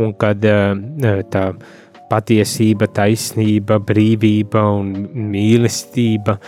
un 0.00 0.14
kad 0.18 0.42
tā 1.30 1.44
patiesība, 2.10 2.88
taisnība, 2.94 3.78
brīvība 3.82 4.64
un 4.76 4.92
mīlestība, 5.32 6.38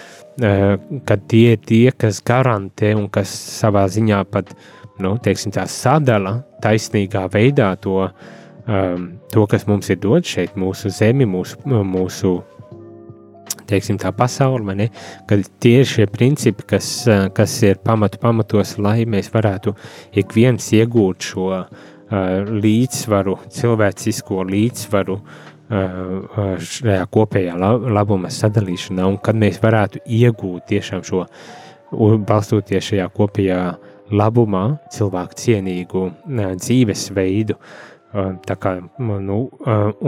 kad 1.08 1.28
tie 1.30 1.54
ir 1.56 1.62
tie, 1.64 1.84
kas 1.96 2.20
garantē 2.26 2.92
un 2.98 3.06
kas 3.12 3.32
savā 3.60 3.86
ziņā 3.92 4.24
pat 4.30 4.52
nu, 5.02 5.16
teiksim, 5.22 5.54
sadala 5.70 6.40
taisnīgā 6.64 7.26
veidā 7.32 7.72
to, 7.80 8.08
to, 9.32 9.46
kas 9.50 9.66
mums 9.68 9.90
ir 9.92 10.00
dots 10.02 10.36
šeit, 10.36 10.56
mūsu 10.58 10.92
zemi, 10.92 11.28
mūsu, 11.28 11.60
mūsu 11.66 12.36
teiksim, 13.68 13.98
tā 14.00 14.12
pasaule, 14.16 14.88
kad 15.28 15.42
tie 15.62 15.80
ir 15.82 15.88
šie 15.88 16.06
principi, 16.10 16.66
kas, 16.74 16.90
kas 17.36 17.56
ir 17.66 17.80
pamatu 17.84 18.20
pamatos, 18.22 18.76
lai 18.82 19.04
mēs 19.08 19.30
varētu 19.34 19.74
ik 20.16 20.34
viens 20.36 20.70
iegūt 20.76 21.28
šo 21.30 21.48
uh, 21.52 21.66
līdzsvaru, 22.66 23.36
cilvēcisko 23.56 24.46
līdzsvaru 24.50 25.18
uh, 25.18 26.54
šajā 26.60 27.02
kopējā 27.12 27.56
labuma 27.58 28.30
sadalīšanā, 28.32 29.08
un 29.08 29.18
kad 29.22 29.38
mēs 29.38 29.60
varētu 29.62 30.04
iegūt 30.06 30.70
tiešām 30.72 31.04
šo, 31.06 31.26
balstoties 32.26 32.92
šajā 32.92 33.10
kopējā 33.14 33.60
labumā, 34.16 34.64
cilvēku 34.94 35.38
cienīgu 35.42 36.06
uh, 36.06 36.48
dzīvesveidu, 36.62 37.58
uh, 37.58 37.92
Tā 38.16 38.54
kā, 38.56 38.76
nu, 39.02 39.38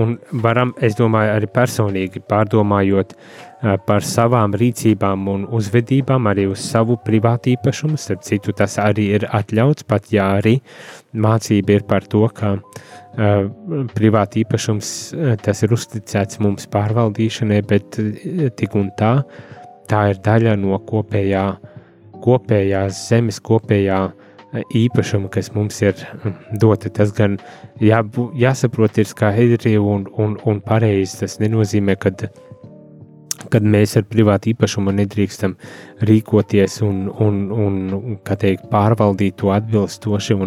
un 0.00 0.14
varam, 0.44 0.70
es 0.80 0.94
domāju, 0.96 1.34
arī 1.34 1.48
personīgi 1.52 2.22
pārdomājot 2.30 3.12
par 3.86 4.04
savām 4.06 4.54
rīcībām 4.54 5.26
un 5.32 5.46
uzvedībām, 5.58 6.28
arī 6.30 6.46
uz 6.50 6.62
savu 6.62 6.98
privātu 7.02 7.52
īpašumu. 7.56 7.98
Starp 7.98 8.22
citu, 8.26 8.54
tas 8.54 8.78
arī 8.82 9.08
ir 9.18 9.26
atļauts, 9.34 9.86
pat 9.88 10.12
ja 10.14 10.28
arī 10.38 10.58
mācība 11.12 11.78
ir 11.78 11.86
par 11.88 12.06
to, 12.06 12.22
ka 12.34 12.54
uh, 12.58 13.48
privāti 13.94 14.44
īpašums 14.44 14.92
tas 15.42 15.64
ir 15.66 15.74
uzticēts 15.74 16.38
mums 16.44 16.68
pārvaldīšanai, 16.70 17.60
bet 17.66 17.98
tik 18.58 18.78
un 18.78 18.92
tā, 18.98 19.18
tā 19.90 20.08
ir 20.12 20.22
daļa 20.22 20.54
no 20.60 20.78
kopējā, 20.86 21.44
kopējās 22.22 23.02
zemes, 23.10 23.42
kopējā 23.42 24.00
īpašumu, 24.74 25.28
kas 25.28 25.50
mums 25.52 25.80
ir 25.82 25.98
hm, 26.22 26.36
dota. 26.60 26.90
Tas 26.94 27.12
gan 27.16 27.36
jā, 27.82 28.00
jāsaprot, 28.38 28.98
ir 28.98 29.08
skaidri 29.08 29.76
un, 29.78 30.06
un, 30.16 30.38
un 30.48 30.60
pareizi. 30.64 31.18
Tas 31.22 31.36
nenozīmē, 31.42 31.98
ka 32.00 32.14
kad 33.52 33.64
mēs 33.64 33.96
ar 34.00 34.06
privātu 34.10 34.52
īpašumu 34.52 34.94
nedrīkstam 34.98 35.56
rīkoties 36.08 36.80
un, 36.86 37.06
un, 37.08 37.40
un 37.52 38.18
teikt, 38.28 38.68
pārvaldīt 38.72 39.38
to 39.40 39.52
atbilstoši. 39.54 40.38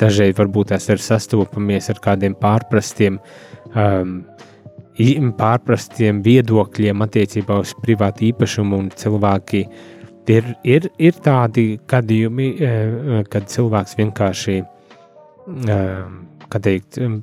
Dažreiz 0.00 0.36
varbūt 0.38 0.74
tas 0.74 0.88
ir 0.92 1.02
sastopamies 1.02 1.90
ar 1.92 2.02
kādiem 2.02 2.38
pārprastiem. 2.40 3.20
Um, 3.74 4.20
Pārprastiem 5.00 6.18
viedokļiem 6.20 7.00
attiecībā 7.00 7.54
uz 7.62 7.70
privātu 7.80 8.26
īpašumu, 8.26 8.82
un 8.82 8.90
cilvēki 8.92 9.62
Ir, 10.30 10.46
ir, 10.62 10.86
ir 11.00 11.16
tādi 11.24 11.64
gadījumi, 11.90 12.46
eh, 12.62 13.22
kad 13.32 13.48
cilvēks 13.50 13.96
vienkārši 13.98 14.56
eh, 14.60 16.04
teikt, 16.62 16.98
eh, 17.00 17.16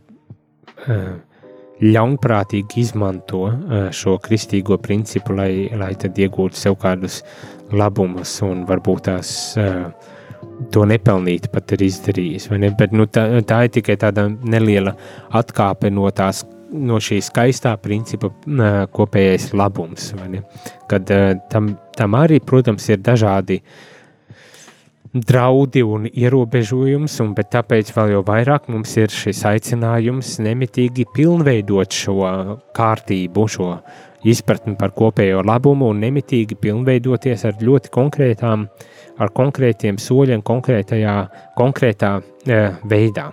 ļaunprātīgi 1.84 2.82
izmanto 2.82 3.44
šo 3.94 4.18
kristīgo 4.24 4.80
principu, 4.82 5.36
lai, 5.38 5.70
lai 5.78 5.94
iegūtu 5.94 6.58
sev 6.58 6.78
kādus 6.82 7.22
labumus 7.72 8.40
un 8.46 8.66
varbūt 8.70 9.10
tās 9.10 9.34
to 10.74 10.86
nepelnīt 10.90 11.50
pat 11.54 11.74
ir 11.76 11.86
izdarījis. 11.88 12.50
Bet 12.80 12.94
nu, 12.96 13.06
tā, 13.06 13.28
tā 13.48 13.64
ir 13.68 13.74
tikai 13.78 13.98
tāda 14.02 14.28
neliela 14.28 14.96
atkāpe 15.38 15.92
no 15.94 16.10
tās 16.16 16.44
no 16.68 16.98
šī 17.00 17.20
skaistā 17.24 17.76
principa 17.80 18.32
kopējais 18.94 19.52
labums. 19.58 20.10
Kad 20.92 21.12
tam, 21.52 21.76
tam 21.98 22.18
arī, 22.20 22.42
protams, 22.44 22.90
ir 22.92 23.00
dažādi 23.04 23.62
draudi 25.14 25.84
un 25.86 26.08
ierobežojums, 26.08 27.20
un 27.24 27.34
tāpēc 27.38 27.94
vēl 27.96 28.16
jau 28.16 28.24
vairāk 28.28 28.68
mums 28.72 28.96
ir 28.98 29.14
šis 29.14 29.44
aicinājums 29.50 30.38
nemitīgi 30.44 31.08
pilnveidot 31.16 31.96
šo 31.96 32.18
kārtību, 32.78 33.48
šo 33.48 33.72
izpratni 34.28 34.76
par 34.80 34.94
kopējo 34.98 35.44
labumu 35.48 35.92
un 35.94 36.02
nemitīgi 36.04 36.58
pilnveidoties 36.62 37.46
ar 37.48 37.60
ļoti 37.62 37.94
konkrētām, 37.94 38.68
ar 39.18 39.34
konkrētiem 39.34 40.00
soļiem, 40.02 40.44
konkrētajā, 40.46 41.16
konkrētā 41.58 42.18
uh, 42.20 42.82
veidā. 42.90 43.30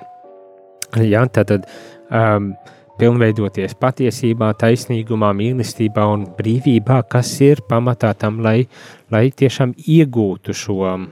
Ja, 1.02 1.24
tad, 1.26 1.66
um, 2.14 2.52
pilnveidoties 3.00 3.74
patiesībā, 3.80 4.52
taisnīgumā, 4.60 5.32
mīlestībā 5.37 6.04
un 6.12 6.28
brīvībā, 6.38 7.00
kas 7.10 7.32
ir 7.42 7.64
pamatā 7.68 8.12
tam, 8.18 8.38
lai, 8.44 8.68
lai 9.14 9.29
tiešām 9.31 9.74
iegūtu 9.79 10.55
šo 10.57 10.79
uh, 10.83 11.03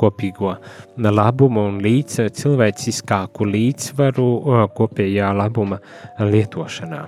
kopīgo 0.00 0.54
labumu 0.96 1.66
un 1.70 1.78
līdz 1.84 2.28
cilvēciskāku 2.38 3.48
līdzsvaru 3.48 4.26
uh, 4.32 4.64
kopējā 4.76 5.32
labuma 5.36 5.80
lietošanā. 6.20 7.06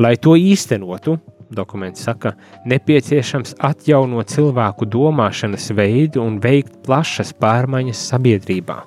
Lai 0.00 0.14
to 0.16 0.36
īstenotu, 0.40 1.18
dokuments 1.54 2.04
saka, 2.04 2.34
nepieciešams 2.68 3.56
atjaunot 3.64 4.32
cilvēku 4.32 4.88
domāšanas 4.88 5.70
veidu 5.76 6.24
un 6.24 6.40
veikt 6.44 6.82
plašas 6.86 7.32
pārmaiņas 7.40 8.08
sabiedrībā. 8.12 8.82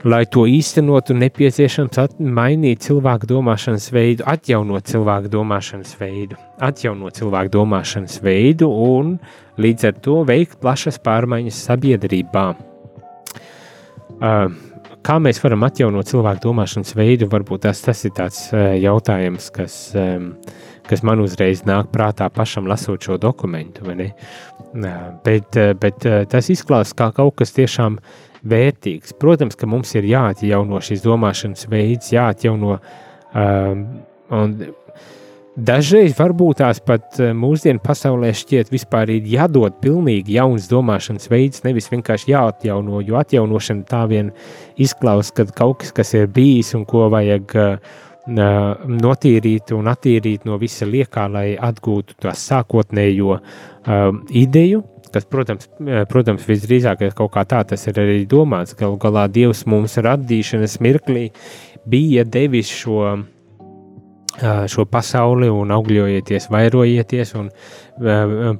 Lai 0.00 0.22
to 0.32 0.46
īstenotu, 0.48 1.12
nepieciešams 1.12 2.14
mainīt 2.24 2.86
cilvēku 2.86 3.28
domāšanas 3.28 3.90
veidu, 3.92 4.24
atjaunot 4.24 4.86
cilvēku 4.88 5.28
domāšanas 5.28 5.92
veidu, 6.00 6.38
atjaunot 6.56 7.18
cilvēku 7.18 7.52
domāšanas 7.52 8.16
veidu 8.24 8.70
un 8.72 9.18
līdz 9.60 9.84
ar 9.90 9.98
to 10.00 10.22
veikt 10.24 10.56
plašas 10.62 10.96
pārmaiņas 11.04 11.58
sabiedrībā. 11.68 12.44
Uh, 14.20 14.46
kā 15.04 15.18
mēs 15.20 15.42
varam 15.44 15.68
atjaunot 15.68 16.08
cilvēku 16.08 16.46
domāšanas 16.46 16.96
veidu, 16.96 17.28
varbūt 17.28 17.66
tas, 17.68 17.84
tas 17.84 18.00
ir 18.08 18.16
tāds 18.16 18.46
uh, 18.54 18.72
jautājums, 18.80 19.50
kas, 19.52 19.78
um, 20.00 20.32
kas 20.88 21.04
man 21.04 21.20
uzreiz 21.20 21.66
nāk 21.68 21.92
prātā 21.92 22.30
pašam 22.32 22.72
lasot 22.72 23.04
šo 23.04 23.20
dokumentu. 23.20 23.84
Uh, 23.84 24.96
bet 25.28 25.60
bet 25.82 26.10
tas 26.32 26.48
izklausās 26.48 26.96
kā 26.96 27.12
kaut 27.12 27.36
kas 27.42 27.52
tiešām 27.52 28.00
vērtīgs. 28.46 29.14
Protams, 29.20 29.58
ka 29.58 29.68
mums 29.70 29.94
ir 29.98 30.08
jāatjauno 30.10 30.80
šīs 30.84 31.04
domāšanas 31.04 31.68
veids, 31.70 32.12
jāatjauno. 32.14 32.78
Um, 33.34 33.88
Dažreiz 35.60 36.14
varbūt 36.14 36.60
tās 36.62 36.78
pat 36.80 37.18
uh, 37.18 37.32
mūsdienu 37.36 37.82
pasaulē 37.82 38.30
šķiet, 38.38 38.70
vispār 38.72 39.10
ir 39.16 39.26
jādod 39.28 39.74
pilnīgi 39.82 40.38
jauns 40.38 40.68
domāšanas 40.70 41.26
veids, 41.28 41.64
nevis 41.66 41.90
vienkārši 41.90 42.30
jāatjauno, 42.30 43.02
jo 43.04 43.18
atjaunošana 43.20 43.82
tā 43.90 44.04
vien 44.08 44.30
izklausās, 44.80 45.34
ka 45.34 45.48
kaut 45.50 45.82
kas, 45.82 45.90
kas 45.96 46.14
ir 46.16 46.30
bijis 46.32 46.70
un 46.78 46.86
ko 46.88 47.08
vajag 47.12 47.56
uh, 47.58 47.98
notīrīt 48.30 49.74
un 49.74 49.90
attīrīt 49.90 50.46
no 50.46 50.56
visa 50.60 50.86
liekā, 50.86 51.26
lai 51.32 51.46
atgūtu 51.58 52.16
to 52.22 52.32
sākotnējo 52.36 53.36
uh, 53.36 53.42
ideju, 54.30 54.84
kas, 55.14 55.26
protams, 55.30 55.68
protams 56.10 56.46
visdrīzāk 56.48 57.04
kaut 57.18 57.32
kā 57.34 57.44
tā 57.48 57.62
tas 57.72 57.86
ir 57.90 58.00
arī 58.00 58.22
domāts. 58.30 58.76
Galu 58.78 58.98
galā 59.00 59.26
Dievs 59.30 59.64
mums 59.70 59.98
radīšanas 60.00 60.78
mirklī 60.84 61.28
bija 61.90 62.24
devis 62.24 62.70
šo, 62.72 63.16
šo 64.70 64.86
pasauli 64.90 65.50
un 65.52 65.72
augļojieties, 65.74 66.50
vairojieties 66.52 67.34
un 67.40 67.50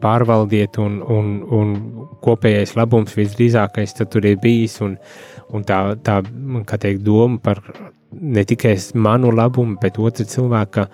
pārvaldiet, 0.02 0.80
un, 0.82 1.00
un, 1.02 1.30
un 1.60 1.76
kopējais 2.24 2.76
labums 2.76 3.16
visdrīzākais 3.16 3.96
tur 4.02 4.26
ir 4.26 4.40
bijis. 4.42 4.80
Un, 4.84 4.98
un 5.50 5.64
tā, 5.66 5.80
tā 6.04 6.20
kā 6.66 6.78
teikt, 6.80 7.02
doma 7.06 7.40
par 7.42 7.62
ne 8.12 8.44
tikai 8.44 8.74
manu 8.94 9.30
labumu, 9.34 9.76
bet 9.82 9.98
otru 9.98 10.26
cilvēka 10.26 10.86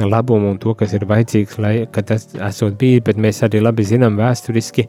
labumu 0.00 0.52
un 0.54 0.58
to, 0.62 0.74
kas 0.78 0.94
ir 0.96 1.06
vajadzīgs, 1.10 1.58
lai 1.62 1.74
tas 1.90 2.28
esot 2.34 2.78
bijis, 2.80 3.04
bet 3.06 3.18
mēs 3.20 3.42
arī 3.46 3.62
labi 3.62 3.86
zinām 3.86 4.18
vēsturiski, 4.20 4.86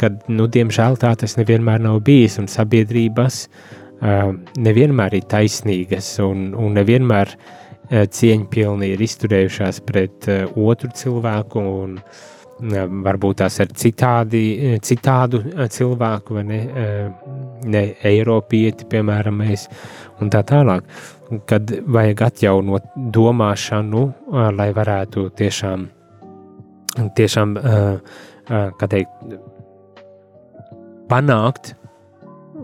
ka, 0.00 0.12
nu, 0.28 0.48
diemžēl 0.52 1.00
tā 1.00 1.14
tas 1.18 1.38
nevienmēr 1.40 1.82
nav 1.82 2.02
bijis, 2.04 2.38
un 2.42 2.50
sabiedrības 2.52 3.46
uh, 3.46 3.72
nevienmēr 4.58 5.18
ir 5.18 5.26
taisnīgas, 5.30 6.14
un, 6.24 6.52
un 6.58 6.78
nevienmēr 6.78 7.36
cieņpilni 7.92 8.92
ir 8.94 9.02
izturējušās 9.04 9.82
pret 9.84 10.28
otru 10.56 10.88
cilvēku 10.96 11.62
un 11.82 11.98
varbūt 13.04 13.40
tās 13.42 13.58
ar 13.60 13.72
citādi, 13.76 14.42
citādu 14.86 15.42
cilvēku, 15.74 16.36
vai 16.38 16.44
ne, 16.46 16.60
ne 17.66 17.82
Eiropieti, 18.06 18.86
piemēram, 18.88 19.42
mēs 19.42 19.66
un 20.22 20.30
tā 20.30 20.44
tālāk, 20.46 20.86
kad 21.48 21.70
vajag 21.96 22.24
atjaunot 22.28 22.88
domāšanu, 23.14 24.02
lai 24.56 24.68
varētu 24.76 25.28
tiešām, 25.38 25.86
tiešām, 27.18 27.54
kā 28.80 28.90
teikt, 28.94 29.38
panākt 31.10 31.72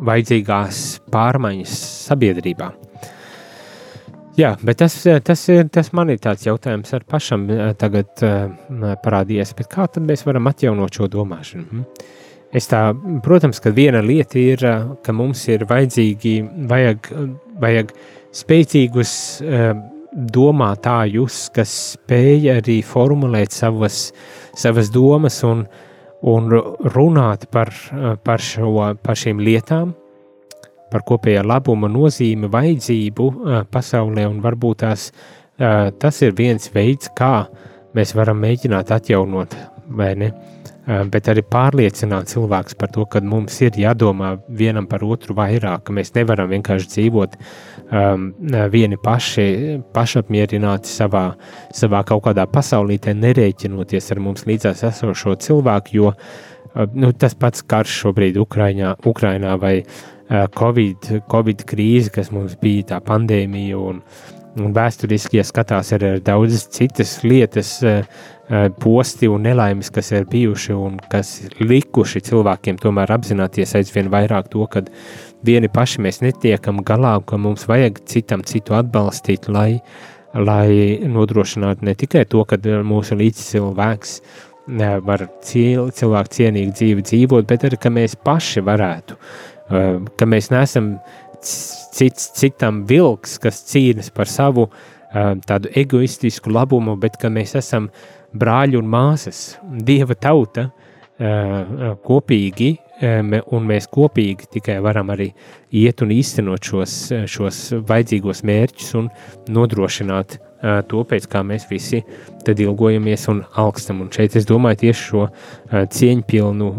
vajadzīgās 0.09 0.83
pārmaiņas 1.13 1.79
sabiedrībā. 2.09 2.71
Jā, 4.39 4.53
bet 4.63 4.79
tas, 4.79 4.95
tas, 5.27 5.41
tas 5.75 5.89
man 5.99 6.13
ir 6.15 6.21
tāds 6.23 6.45
jautājums 6.47 6.93
ar 6.95 7.03
pašam 7.11 7.49
tagad 7.81 8.23
parādījies, 9.03 9.57
kā 9.67 9.89
tad 9.91 10.07
mēs 10.07 10.23
varam 10.29 10.47
atjaunot 10.47 10.95
šo 10.95 11.09
domāšanu? 11.11 11.67
Hm? 11.73 12.15
Es 12.55 12.65
tā, 12.71 12.81
protams, 13.25 13.59
ka 13.61 13.73
viena 13.77 14.01
lieta 14.01 14.39
ir, 14.41 14.63
ka 15.05 15.13
mums 15.13 15.43
ir 15.51 15.67
vajadzīgi, 15.69 16.37
vajag, 16.71 17.11
vajag 17.61 17.91
spēcīgus 18.39 19.13
domātājus, 20.13 21.47
kas 21.55 21.75
spēj 21.95 22.51
arī 22.57 22.81
formulēt 22.87 23.55
savas, 23.55 24.09
savas 24.57 24.91
domas 24.95 25.41
un, 25.47 25.65
un 26.27 26.51
runāt 26.95 27.49
par, 27.53 27.73
par, 28.25 28.43
šo, 28.43 28.73
par 29.03 29.19
šīm 29.19 29.43
lietām, 29.45 29.95
par 30.89 31.05
kopējā 31.09 31.45
labuma 31.45 31.91
nozīmi, 31.93 32.49
vajadzību 32.53 33.31
pasaulē, 33.73 34.27
un 34.31 34.41
varbūt 34.45 34.85
tās, 34.85 35.11
tas 35.59 36.23
ir 36.25 36.37
viens 36.39 36.71
veids, 36.75 37.13
kā 37.17 37.49
mēs 37.97 38.15
varam 38.17 38.41
mēģināt 38.45 38.95
atjaunot? 38.97 39.59
Bet 40.89 41.29
arī 41.29 41.43
pārliecināt 41.45 42.31
cilvēkus 42.31 42.77
par 42.81 42.89
to, 42.95 43.05
ka 43.13 43.21
mums 43.21 43.59
ir 43.61 43.77
jādomā 43.77 44.31
vienam 44.49 44.87
par 44.89 45.03
otru 45.05 45.37
vairāk, 45.37 45.83
ka 45.85 45.93
mēs 45.93 46.15
nevaram 46.15 46.49
vienkārši 46.49 46.89
dzīvot 46.95 47.35
um, 47.37 48.31
vieni 48.73 48.97
paši, 49.03 49.49
pašapmierināti 49.93 50.89
savā, 50.89 51.27
savā 51.77 52.01
kaut 52.09 52.25
kādā 52.31 52.47
pasaulītē, 52.49 53.13
nerēķinoties 53.21 54.15
ar 54.15 54.23
mums 54.25 54.49
līdzās 54.49 54.87
esošo 54.89 55.37
cilvēku, 55.45 55.99
jo 56.01 56.15
nu, 56.97 57.13
tas 57.13 57.37
pats 57.37 57.67
karš 57.69 58.01
šobrīd 58.07 58.41
Ukraiņā, 58.41 58.95
Ukrainā 59.13 59.59
vai 59.61 59.75
uh, 59.83 60.47
COVID, 60.57 61.13
Covid 61.29 61.65
krīze, 61.69 62.13
kas 62.13 62.33
mums 62.33 62.57
bija 62.61 62.95
tā 62.95 62.99
pandēmija, 63.05 63.79
un, 63.81 64.01
un 64.01 64.38
vēsturiski, 64.75 65.39
ja 65.39 65.45
skatās, 65.47 65.93
ir 65.95 66.21
daudzas 66.25 66.67
citas 66.75 67.19
lietas, 67.25 67.79
posti 68.81 69.29
un 69.29 69.45
nelaimes, 69.45 69.91
kas 69.93 70.11
ir 70.15 70.29
bijuši 70.31 70.73
un 70.73 70.97
kas 71.13 71.35
likuši 71.61 72.23
cilvēkiem 72.31 72.79
tomēr 72.81 73.13
apzināties 73.19 73.75
aizvien 73.77 74.09
vairāk 74.13 74.49
to, 74.53 74.65
ka 74.73 74.85
vieni 75.45 75.69
paši 75.69 76.05
mēs 76.07 76.23
netiekam 76.25 76.81
galā, 76.87 77.19
ka 77.27 77.37
mums 77.37 77.67
vajag 77.69 78.01
citam 78.09 78.45
citu 78.49 78.77
atbalstīt, 78.79 79.51
lai, 79.53 79.83
lai 80.33 80.99
nodrošinātu 81.05 81.85
ne 81.89 81.95
tikai 81.99 82.25
to, 82.31 82.45
ka 82.49 82.57
mūsu 82.89 83.21
līdzcilvēks 83.21 84.17
var 85.05 85.29
cilvēku 85.45 86.35
cienīgu 86.41 86.75
dzīvi 86.77 87.05
dzīvot, 87.05 87.47
bet 87.49 87.69
arī, 87.69 87.79
ka 87.81 87.93
mēs 87.93 88.17
paši 88.25 88.65
varētu 88.65 89.17
ka 89.69 90.29
mēs 90.29 90.49
neesam 90.53 90.95
cits 91.43 92.31
citam 92.39 92.85
vilks, 92.89 93.39
kas 93.43 93.63
cīnās 93.71 94.11
par 94.15 94.31
savu 94.31 94.69
tādu 95.49 95.71
egoistisku 95.79 96.53
labumu, 96.53 96.97
bet 97.01 97.17
ka 97.21 97.31
mēs 97.33 97.55
esam 97.59 97.89
brāļi 98.37 98.77
un 98.77 98.91
māsas, 98.93 99.57
dieva 99.65 100.15
tauta 100.15 100.69
kopīgi, 102.05 102.75
un 103.55 103.65
mēs 103.67 103.89
kopīgi 103.91 104.51
tikai 104.59 104.77
varam 104.85 105.11
arī 105.15 105.31
iet 105.75 106.03
un 106.05 106.13
īstenot 106.15 106.69
šos, 106.69 106.99
šos 107.31 107.63
vajadzīgos 107.89 108.45
mērķus 108.47 108.93
un 109.01 109.09
nodrošināt 109.55 110.37
to, 110.91 111.03
pēc 111.07 111.27
kā 111.31 111.43
mēs 111.47 111.69
visi 111.71 112.03
ilgojamies 112.49 113.29
un 113.31 113.43
alkstam. 113.63 114.03
Un 114.03 114.13
šeit 114.15 114.37
es 114.37 114.47
domāju 114.47 114.83
tieši 114.85 115.05
šo 115.09 115.27
cieņpilnu 115.97 116.71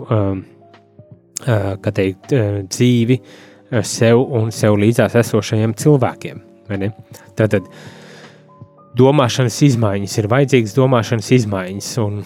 kā 1.80 1.94
teikt, 1.96 2.34
dzīvi 2.68 3.20
sev 3.86 4.22
un 4.24 4.52
sev 4.56 4.78
līdzās 4.80 5.18
esošajiem 5.20 5.76
cilvēkiem. 5.78 6.44
Tātad 7.38 7.66
domāšanas 8.98 9.58
izmaiņas 9.70 10.18
ir 10.22 10.30
vajadzīgas 10.32 10.76
domāšanas 10.78 11.32
izmaiņas. 11.38 11.90
Un, 12.04 12.22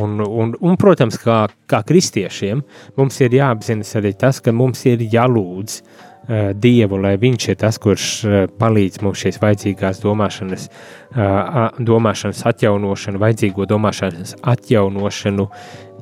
un, 0.00 0.16
un, 0.24 0.56
un, 0.58 0.78
protams, 0.80 1.18
kā, 1.22 1.44
kā 1.70 1.82
kristiešiem, 1.86 2.64
mums 2.98 3.20
ir 3.22 3.38
jāapzinās 3.38 3.94
arī 4.00 4.14
tas, 4.18 4.40
ka 4.42 4.54
mums 4.54 4.84
ir 4.90 5.04
jālūdz 5.12 5.78
uh, 5.78 6.50
Dievu, 6.58 6.98
lai 7.02 7.14
Viņš 7.20 7.48
ir 7.52 7.58
tas, 7.62 7.78
kurš 7.82 8.08
uh, 8.26 8.36
palīdz 8.58 9.02
mums 9.04 9.22
šīs 9.22 9.40
vajadzīgās 9.42 10.02
domāšanas, 10.02 10.68
uh, 11.14 11.78
domāšanas 11.78 12.44
atjaunošanu, 12.50 13.22
vajadzīgo 13.22 13.66
domāšanas 13.70 14.36
atjaunošanu 14.54 15.48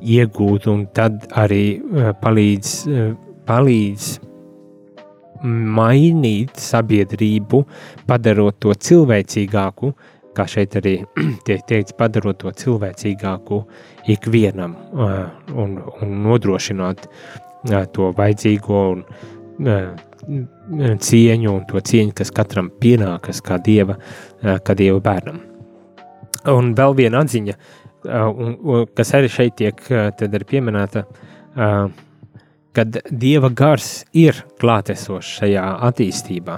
iegūt, 0.03 0.67
un 0.67 0.87
tad 0.91 1.29
arī 1.39 1.79
palīdz, 2.19 2.71
palīdz 3.47 4.07
mainīt 5.43 6.57
sabiedrību, 6.61 7.63
padarot 8.07 8.59
to 8.63 8.73
cilvēcīgāku, 8.73 9.91
kā 10.33 10.47
šeit 10.49 10.77
arī 10.79 10.95
tiek 11.47 11.63
teikts, 11.69 11.95
padarot 11.97 12.39
to 12.41 12.53
cilvēcīgāku 12.63 13.61
ikvienam 14.13 14.75
un, 14.95 15.77
un 15.77 16.17
nodrošināt 16.25 17.07
to 17.95 18.09
vajadzīgo 18.17 18.81
un 18.93 19.05
cieņu 21.03 21.51
un 21.51 21.65
to 21.69 21.81
cieņu, 21.83 22.13
kas 22.15 22.31
katram 22.35 22.71
pienākas 22.81 23.41
kā 23.43 23.59
dieva, 23.63 23.97
kā 24.41 24.75
dieva 24.75 24.99
bērnam. 25.03 25.41
Un 26.51 26.73
vēl 26.75 26.95
viena 26.97 27.21
atziņa, 27.23 27.55
kas 28.95 29.13
arī 29.15 29.29
šeit 29.31 29.59
tiek 29.59 29.79
pieminēta, 30.49 31.05
kad 32.73 32.97
dieva 33.09 33.49
gars 33.53 34.03
ir 34.17 34.39
klātesošs 34.61 35.37
šajā 35.39 35.65
attīstībā, 35.89 36.57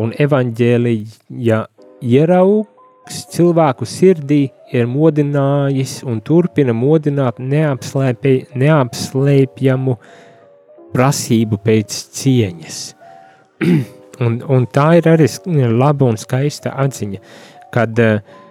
un 0.00 0.12
evaņģēlija 0.22 1.60
ieraugs 2.06 3.18
cilvēku 3.34 3.86
sirdī 3.88 4.40
ir 4.74 4.88
modinājis 4.90 6.00
un 6.06 6.20
turpina 6.26 6.74
modināt 6.76 7.38
neapslēpj, 7.42 8.56
neapslēpjamu 8.58 9.98
prasību 10.94 11.60
pēc 11.66 12.00
cieņas. 12.18 12.80
un, 14.24 14.40
un 14.42 14.66
tā 14.72 14.88
ir 15.00 15.10
arī 15.12 15.28
laba 15.74 16.10
un 16.10 16.18
skaista 16.20 16.74
atziņa, 16.82 17.22
kad 17.74 18.02
uh, 18.02 18.42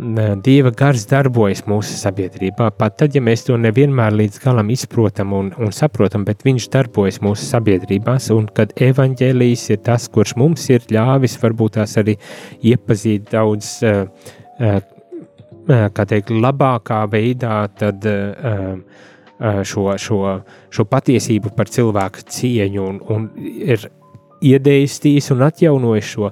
Dieva 0.00 0.70
gars 0.72 1.02
darbojas 1.10 1.60
mūsu 1.68 1.92
sabiedrībā, 1.98 2.70
pat 2.78 2.94
tad, 3.02 3.12
ja 3.12 3.20
mēs 3.20 3.42
to 3.44 3.56
nevienmēr 3.60 4.14
līdz 4.16 4.38
galam 4.40 4.70
izprotam 4.72 5.34
un, 5.36 5.50
un 5.60 5.74
saprotam, 5.76 6.24
bet 6.24 6.44
viņš 6.46 6.68
darbojas 6.72 7.18
mūsu 7.20 7.44
sabiedrībās, 7.44 8.30
un 8.32 8.46
kad 8.56 8.72
evaņģēlijs 8.80 9.66
ir 9.74 9.82
tas, 9.84 10.08
kurš 10.08 10.36
mums 10.40 10.64
ir 10.72 10.86
ļāvis 10.88 11.36
varbūt 11.42 11.76
tās 11.76 11.98
arī 12.00 12.16
iepazīt 12.72 13.28
daudz, 13.34 13.74
kā 15.68 16.08
teikt, 16.08 16.32
labākā 16.32 17.02
veidā, 17.12 17.60
tad 17.76 18.06
šo, 19.68 19.88
šo, 20.00 20.20
šo 20.72 20.90
patiesību 20.96 21.52
par 21.56 21.68
cilvēku 21.68 22.24
cieņu 22.24 22.86
un, 22.88 23.02
un 23.12 23.32
ir 23.44 23.90
iedējis 24.40 25.34
un 25.34 25.44
atjaunojis 25.44 26.14
šo, 26.14 26.30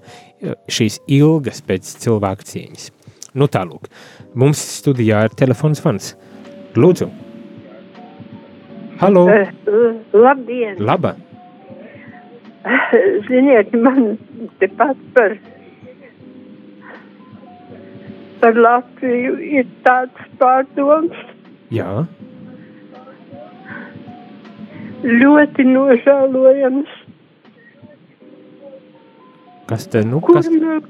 šīs 0.72 1.02
ilgas 1.18 1.60
pēc 1.66 1.98
cilvēku 2.06 2.48
cieņas. 2.48 2.94
Nu, 3.36 3.48
tālāk. 3.52 3.88
Mums 4.38 4.60
studijā 4.78 5.26
ir 5.28 5.34
telefons 5.36 5.82
vans. 5.84 6.14
Lūdzu. 6.78 7.08
Halo. 9.00 9.26
Uh, 9.28 9.98
labdien. 10.16 10.78
Laba. 10.80 11.14
Ziniet, 13.28 13.72
man 13.72 14.16
tepat 14.60 14.96
par, 15.14 15.36
par 18.40 18.58
Latviju 18.58 19.36
ir 19.60 19.68
tāds 19.86 20.32
pārdoms. 20.40 21.20
Jā. 21.74 22.06
Ļoti 25.04 25.68
nožēlojams. 25.68 26.94
Kas 29.68 29.84
te, 29.92 30.02
nu, 30.08 30.22
kas? 30.24 30.48
Kur, 30.48 30.80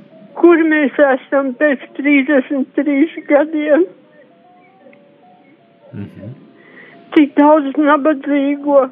kur 0.40 0.62
mēs 0.72 0.98
esam 1.12 1.54
pēc 1.60 1.88
33 1.96 3.24
gadiem. 3.28 3.86
Mm 5.92 6.04
-hmm. 6.04 6.30
Cik 7.14 7.34
daudz 7.36 7.76
nabadzīgo 7.76 8.88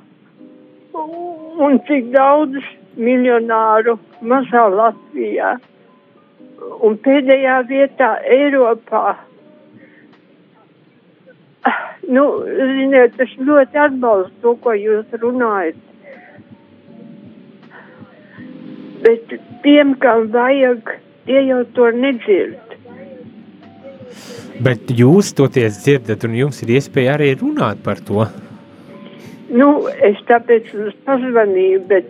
un 1.67 1.81
cik 1.87 2.13
daudz 2.13 2.61
miljonāru 2.97 3.99
mazā 4.23 4.69
Latvijā. 4.81 5.57
un 6.87 6.99
pēdējā 7.05 7.57
vietā 7.71 8.11
Eiropā. 8.37 9.17
Nu, 12.07 12.23
ziniet, 12.47 13.17
es 13.23 13.33
ļoti 13.43 13.81
atbalstu 13.83 14.37
to, 14.43 14.53
ko 14.63 14.75
jūs 14.79 15.17
runājat. 15.23 15.81
Bet 19.03 19.35
tiem, 19.65 19.97
kam 20.03 20.29
vajag, 20.35 20.93
tie 21.27 21.43
jau 21.49 21.63
to 21.77 21.91
nedzird. 21.95 22.77
Bet 24.63 24.89
jūs 24.89 25.35
toties 25.37 25.83
dzirdat, 25.83 26.25
un 26.25 26.37
jums 26.39 26.63
ir 26.65 26.77
iespēja 26.79 27.17
arī 27.19 27.35
runāt 27.37 27.83
par 27.85 28.01
to. 28.01 28.25
Nu, 29.53 29.87
es 30.03 30.19
tāpēc 30.27 30.71
jums 30.73 30.95
pazvanīju, 31.07 31.83
bet, 31.91 32.09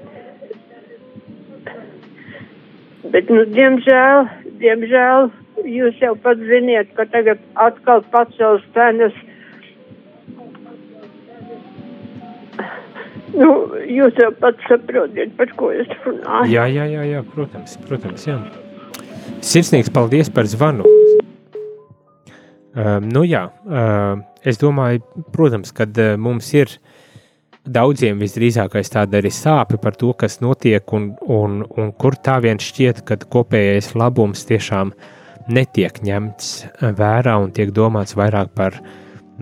bet 3.12 3.32
nu, 3.32 3.42
diemžēl, 3.56 4.28
diemžēl, 4.62 5.30
jūs 5.66 5.98
jau 6.00 6.14
pats 6.22 6.44
ziniet, 6.48 6.92
ka 6.96 7.08
tagad 7.12 7.42
atkal 7.66 8.04
pacels 8.12 8.64
cenas. 8.76 9.16
Nu, 13.36 13.50
jūs 13.84 14.16
jau 14.22 14.30
pats 14.40 14.70
saprotiet, 14.70 15.34
par 15.36 15.50
ko 15.58 15.72
es 15.74 15.90
runāju. 16.06 16.54
Jā, 16.54 16.68
jā, 16.72 16.86
jā, 16.94 17.02
jā 17.10 17.26
protams, 17.34 17.76
protams, 17.90 18.30
jā. 18.30 18.38
Sirsnīgs 19.46 19.92
paldies 19.94 20.30
par 20.32 20.48
zvanu. 20.50 20.86
Uh, 22.76 22.98
nu 23.00 23.22
jā, 23.24 23.46
uh, 23.48 24.18
es 24.44 24.58
domāju, 24.60 25.00
protams, 25.32 25.72
kad 25.72 25.96
uh, 25.96 26.14
mums 26.20 26.50
ir 26.52 26.74
daudziem 27.66 28.20
visdrīzākais 28.20 28.92
tāda 28.92 29.20
arī 29.20 29.30
sāpe 29.32 29.78
par 29.82 29.96
to, 29.98 30.12
kas 30.18 30.40
notiek 30.44 30.92
un, 30.94 31.10
un, 31.22 31.62
un 31.76 31.92
kur 31.96 32.18
tā 32.20 32.36
vien 32.44 32.60
šķiet, 32.60 33.00
ka 33.08 33.16
kopējais 33.32 33.94
labums 33.98 34.44
tiešām 34.48 34.92
netiek 35.48 36.02
ņemts 36.04 36.52
vērā 36.98 37.36
un 37.42 37.54
tiek 37.54 37.72
domāts 37.74 38.16
vairāk 38.18 38.52
par, 38.58 38.76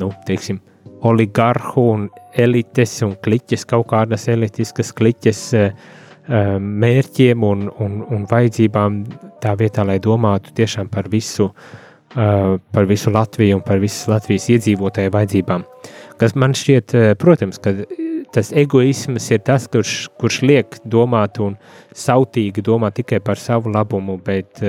nu, 0.01 0.11
teiksim, 0.29 0.61
oligarhu 1.05 1.85
un 1.93 2.07
elites 2.41 2.97
un 3.05 3.15
kliķes, 3.25 3.67
kaut 3.69 3.91
kādas 3.93 4.29
elitiskas 4.33 4.93
kliķes 4.97 5.43
mērķiem 6.29 7.43
un, 7.45 7.67
un, 7.85 7.99
un 8.09 8.25
vajadzībām 8.31 9.01
tā 9.43 9.55
vietā, 9.61 9.85
lai 9.85 9.99
domātu 10.01 10.55
tiešām 10.57 10.89
par 10.93 11.11
visu, 11.13 11.51
par 12.15 12.89
visu 12.89 13.13
Latviju 13.13 13.59
un 13.59 13.65
par 13.67 13.83
visas 13.83 14.09
Latvijas 14.09 14.49
iedzīvotāju 14.55 15.13
vajadzībām. 15.13 15.67
Kas 16.21 16.37
man 16.39 16.55
šķiet, 16.57 16.95
protams, 17.21 17.59
ka 17.61 17.75
tas 18.35 18.53
egoisms 18.57 19.27
ir 19.35 19.43
tas, 19.47 19.67
kurš, 19.71 20.09
kurš 20.19 20.41
liek 20.47 20.79
domāt 20.91 21.39
un 21.43 21.59
sautīgi 21.95 22.65
domāt 22.65 22.97
tikai 22.99 23.21
par 23.23 23.39
savu 23.39 23.71
labumu, 23.75 24.17
bet, 24.25 24.63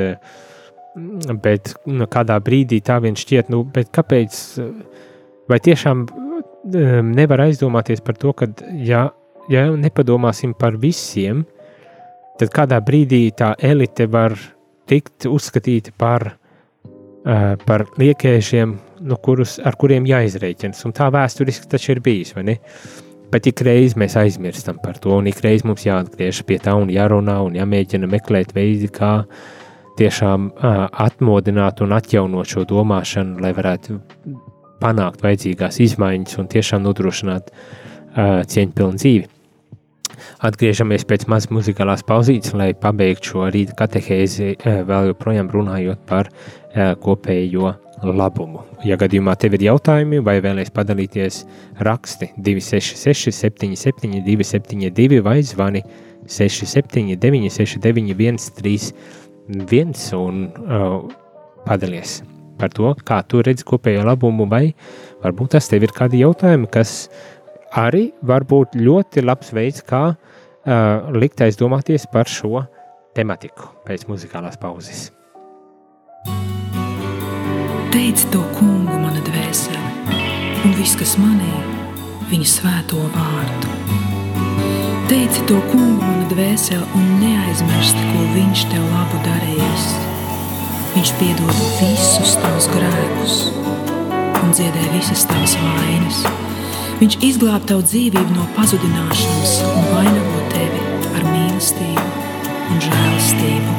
bet 1.45 1.73
nu, 1.87 2.09
kādā 2.11 2.37
brīdī 2.43 2.81
tā 2.85 2.99
vien 3.03 3.17
šķiet, 3.17 3.49
nu, 3.53 3.63
kāpēc, 3.71 4.41
vai 5.49 5.61
tiešām 5.63 6.05
nevar 7.15 7.45
aizdomāties 7.45 8.01
par 8.05 8.17
to, 8.19 8.33
ka, 8.37 8.49
ja, 8.81 9.07
ja 9.51 9.67
nepadomāsim 9.71 10.55
par 10.57 10.77
visiem, 10.81 11.43
tad 12.39 12.51
kādā 12.55 12.79
brīdī 12.83 13.29
tā 13.37 13.53
elite 13.63 14.07
var 14.11 14.35
tikt 14.89 15.27
uzskatīta 15.29 15.93
par, 15.97 16.27
uh, 16.33 17.55
par 17.65 17.85
liekēšiem, 17.99 18.75
nu, 19.05 19.17
kurus, 19.21 19.57
ar 19.63 19.77
kuriem 19.79 20.07
jāizreiķinas. 20.09 20.83
Un 20.87 20.95
tā 20.95 21.09
vēsturiski 21.13 21.69
taču 21.71 21.95
ir 21.95 22.01
bijis, 22.05 22.35
vai 22.35 22.45
ne? 22.51 22.57
Bet 23.33 23.49
ik 23.49 23.63
reiz 23.65 23.95
mēs 23.97 24.15
aizmirstam 24.19 24.77
par 24.83 24.99
to, 25.01 25.15
un 25.17 25.27
ik 25.27 25.41
reiz 25.43 25.65
mums 25.65 25.83
jāatgriežas 25.87 26.45
pie 26.47 26.59
tā 26.61 26.75
un 26.77 26.91
jārunā 26.93 27.39
un 27.43 27.57
jāmēģina 27.57 28.09
meklēt 28.11 28.53
veidi, 28.55 28.91
kā 28.93 29.25
tiešām 29.99 30.49
uh, 30.51 30.85
atmodināt 31.05 31.81
un 31.81 31.95
atjaunot 31.95 32.51
šo 32.51 32.65
domāšanu, 32.69 33.39
lai 33.43 33.53
varētu 33.55 33.97
panākt 34.81 35.23
vajadzīgās 35.23 35.79
izmaiņas 35.87 36.37
un 36.41 36.51
tiešām 36.51 36.83
nodrošināt 36.85 37.49
uh, 37.51 38.43
cieņpilnu 38.45 39.01
dzīvi. 39.01 39.34
Atgriežamies 40.45 41.05
pēc 41.07 41.25
mazas 41.31 41.51
muzikālās 41.53 42.03
pauzītes, 42.07 42.53
lai 42.57 42.73
pabeigtu 42.77 43.33
šo 43.33 43.47
rīta 43.53 43.77
katehēzi, 43.79 44.53
uh, 44.55 44.83
vēl 44.87 45.11
joprojām 45.11 45.49
runājot 45.53 46.05
par 46.09 46.29
uh, 46.31 46.93
kopējo 47.01 47.73
labumu. 48.03 48.65
Ja 48.85 48.97
gadījumā 48.99 49.35
tev 49.39 49.55
ir 49.57 49.65
jautājumi 49.69 50.21
vai 50.25 50.37
vēlēs 50.43 50.73
padalīties, 50.75 51.41
raksti 51.85 52.33
266, 52.37 53.31
77, 53.33 54.21
272 54.25 55.23
vai 55.25 55.39
zvani 55.45 55.83
679, 56.27 57.49
691, 57.55 58.49
31 58.61 60.07
un 60.19 60.47
uh, 60.49 61.03
padalies 61.65 62.21
par 62.59 62.71
to, 62.71 62.93
kā 63.03 63.19
tu 63.27 63.41
redzi 63.43 63.65
kopējo 63.67 64.05
labumu, 64.07 64.47
vai 64.47 64.69
varbūt 65.23 65.55
tas 65.57 65.67
tev 65.71 65.83
ir 65.83 65.93
kādi 65.95 66.21
jautājumi, 66.23 66.69
kas 66.71 67.09
arī 67.75 68.09
var 68.25 68.45
būt 68.47 68.77
ļoti 68.79 69.23
labs 69.25 69.51
veids, 69.55 69.83
kā 69.85 70.03
uh, 70.13 71.11
likt 71.15 71.43
aizdomāties 71.45 72.07
par 72.11 72.29
šo 72.29 72.63
tematiku 73.15 73.69
pēc 73.87 74.07
muzikālās 74.09 74.57
pauzes. 74.61 75.09
Teici 77.93 78.27
to 78.33 78.41
kungu, 78.57 78.97
mana 78.99 79.21
dvēsele, 79.23 79.83
un 80.65 80.75
viss, 80.79 80.97
kas 80.99 81.15
manī, 81.21 81.53
viņa 82.31 82.49
svēto 82.57 83.05
vārdu. 83.15 83.71
Teici 85.11 85.45
to 85.47 85.61
kungu, 85.69 86.01
mana 86.01 86.27
dvēsele, 86.33 86.83
un 86.97 87.07
neaizmirsti, 87.21 88.09
ko 88.11 88.27
viņš 88.35 88.67
tev 88.73 88.91
labu 88.91 89.23
darījis 89.29 89.87
Viņš 90.95 91.09
piedod 91.19 91.57
visus 91.75 92.37
tavus 92.39 92.69
grēkus 92.71 93.33
un 94.39 94.53
dziedē 94.55 94.85
visas 94.93 95.25
tavas 95.27 95.57
vainas. 95.59 96.21
Viņš 96.95 97.15
izglāb 97.27 97.65
tavu 97.67 97.83
dzīvību 97.83 98.35
no 98.37 98.45
pazudināšanas 98.55 99.55
un 99.67 99.87
vainago 99.91 100.43
tevi 100.53 100.81
ar 101.11 101.25
mīlestību 101.27 102.05
un 102.71 102.77
žēlastību. 102.85 103.73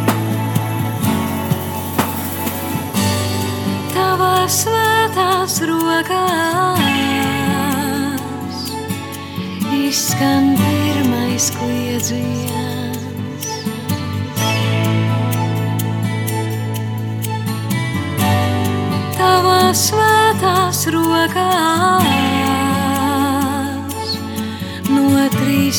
Tavās 3.94 4.60
svētās 4.66 5.54
rokās 5.72 6.84
izskan 9.80 10.52
pirmais 10.60 11.46
kliedziens. 11.56 12.56
svētās 19.76 20.86
rokās, 20.94 22.25
Cik 25.66 25.74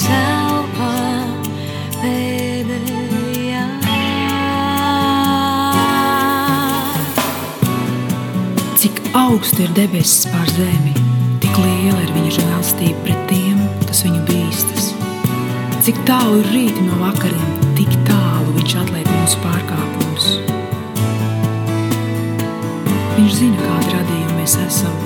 augstu 9.15 9.63
ir 9.63 9.71
debesis 9.79 10.27
pār 10.27 10.43
zemi, 10.57 10.91
tik 11.39 11.55
liela 11.55 12.03
ir 12.03 12.11
viņa 12.17 12.31
žēlstība 12.35 12.99
pret 13.07 13.23
tiem, 13.31 13.63
kas 13.87 14.03
viņu 14.03 14.27
bīstas. 14.27 14.91
Cik 15.87 16.03
tālu 16.09 16.43
ir 16.43 16.51
rīti 16.51 16.83
no 16.83 16.99
vakariem, 17.05 17.55
tik 17.79 17.91
tālu 18.11 18.59
viņš 18.59 18.71
atliek 18.83 19.07
mūsu 19.15 19.39
pārkāpumus. 19.47 20.25
Viņš 23.15 23.31
zina, 23.39 23.59
kāda 23.63 24.01
radījuma 24.01 24.41
mēs 24.41 24.59
esam. 24.67 25.03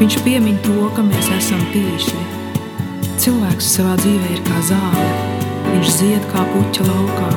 Viņš 0.00 0.22
piemin 0.24 0.56
to, 0.64 0.88
ka 0.96 1.04
mēs 1.04 1.28
esam 1.36 1.60
tīši. 1.76 2.31
Cilvēks 3.22 3.66
savā 3.76 3.92
dzīvē 4.00 4.32
ir 4.34 4.40
kā 4.42 4.60
zāle. 4.66 5.02
Viņš 5.68 5.90
zied 5.94 6.24
kā 6.32 6.42
puķa 6.50 6.86
laukā. 6.88 7.28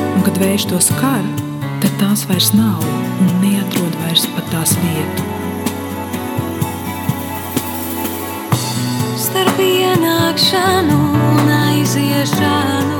Un, 0.00 0.24
kad 0.26 0.40
vējš 0.42 0.64
to 0.72 0.80
skar, 0.82 1.22
tad 1.78 1.94
tās 2.00 2.24
vairs 2.26 2.50
nav 2.58 2.82
un 3.22 3.30
neatrod 3.44 3.94
vairs 4.02 4.26
pat 4.34 4.50
tās 4.50 4.74
vietu. 4.82 5.28
Starp 9.28 9.62
ienākšanu 9.62 11.02
un 11.30 11.58
aiziešanu 11.62 12.97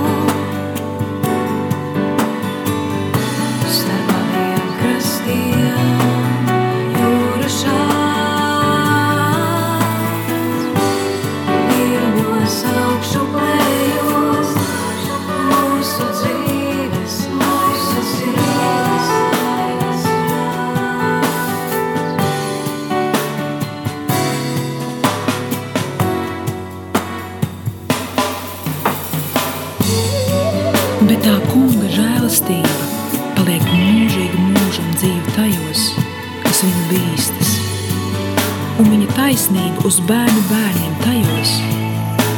taisnību 39.39 39.84
uz 39.86 40.01
bērnu 40.09 40.41
bērniem 40.49 40.97
tajos, 41.05 41.53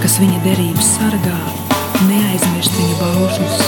kas 0.02 0.18
viņa 0.20 0.42
derības 0.44 0.90
sargā, 0.98 1.38
neaizmirst 2.10 2.76
viņa 2.76 3.00
baušus 3.00 3.66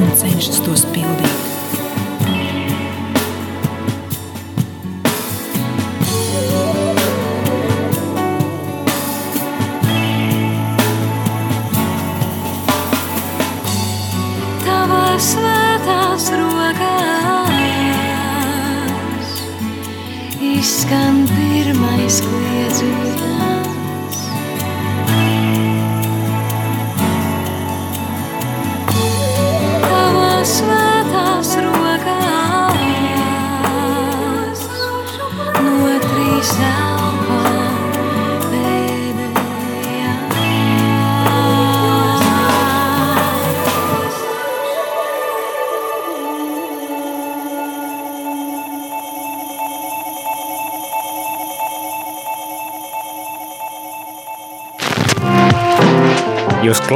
un 0.00 0.14
cenšas 0.18 0.62
tos 0.66 0.86
pildīt. 0.90 1.43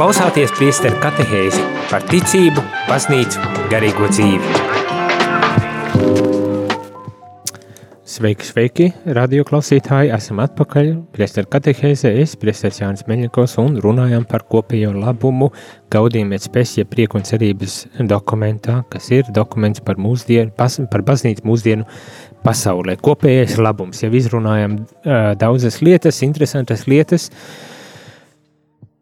Klausāties 0.09 0.49
priesteru 0.57 0.97
katehēzi 1.03 1.59
par 1.85 2.01
ticību, 2.09 2.63
baznīcu, 2.87 3.43
garīgo 3.69 4.07
dzīvi. 4.09 4.55
Sveiki, 8.09 8.47
sveiki, 8.47 8.87
radio 9.19 9.45
klausītāji, 9.45 10.09
esam 10.15 10.41
atpakaļ. 10.41 10.89
Priesteru 11.13 11.51
katehēzē 11.53 12.15
es, 12.23 12.33
priesteris 12.41 12.81
Jānis 12.81 13.05
Meļņikos, 13.05 13.59
un 13.61 13.77
runājam 13.85 14.25
par 14.25 14.47
kopējo 14.49 14.95
labumu 14.97 15.51
gaudījumēt 15.93 16.49
spēsie 16.49 16.89
prieku 16.89 17.21
un 17.21 17.29
cerības 17.29 17.83
dokumentā, 18.09 18.81
kas 18.89 19.13
ir 19.13 19.29
dokuments 19.29 19.85
par 19.85 20.01
mūsdienu, 20.01 20.57
pas, 20.57 20.81
par 20.89 21.05
baznīcu 21.05 21.45
mūsdienu 21.53 21.85
pasaulē. 22.41 22.97
Kopējais 22.97 23.59
labums, 23.61 24.01
jau 24.01 24.15
izrunājam 24.17 24.81
uh, 24.81 25.35
daudzas 25.37 25.83
lietas, 25.85 26.25
interesantas 26.25 26.89
lietas, 26.89 27.29